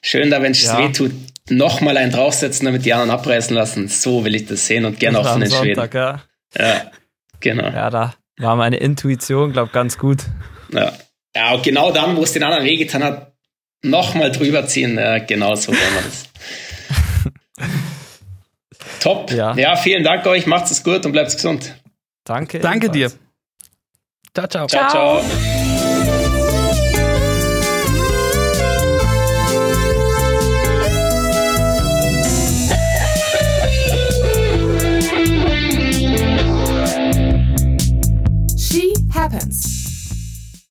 [0.02, 0.78] Schön da, wenn es Ja.
[0.78, 1.12] weh tut,
[1.50, 3.88] nochmal einen draufsetzen, damit die anderen abreißen lassen.
[3.88, 5.74] So will ich das sehen und gern Das auch von den Schweden.
[5.80, 6.22] Sonntag, ja.
[6.58, 6.90] Ja,
[7.40, 7.64] genau.
[7.68, 10.18] ja, da war meine Intuition, glaube ganz gut.
[10.72, 10.92] Ja.
[11.34, 13.32] ja, und genau dann, wo es den anderen wehgetan hat,
[13.82, 14.96] nochmal drüber ziehen.
[14.98, 16.28] Ja, genau so wollen wir das.
[19.00, 19.30] Top.
[19.30, 19.54] Ja.
[19.56, 19.76] Ja.
[19.76, 20.46] vielen Dank euch.
[20.46, 21.74] Macht's es gut und bleibt gesund.
[22.24, 22.58] Danke.
[22.60, 23.06] Danke dir.
[23.06, 23.18] ebenfalls.
[24.34, 24.66] Ciao, ciao.
[24.66, 24.88] ciao.
[24.90, 25.22] Ciao.
[25.22, 25.67] ciao.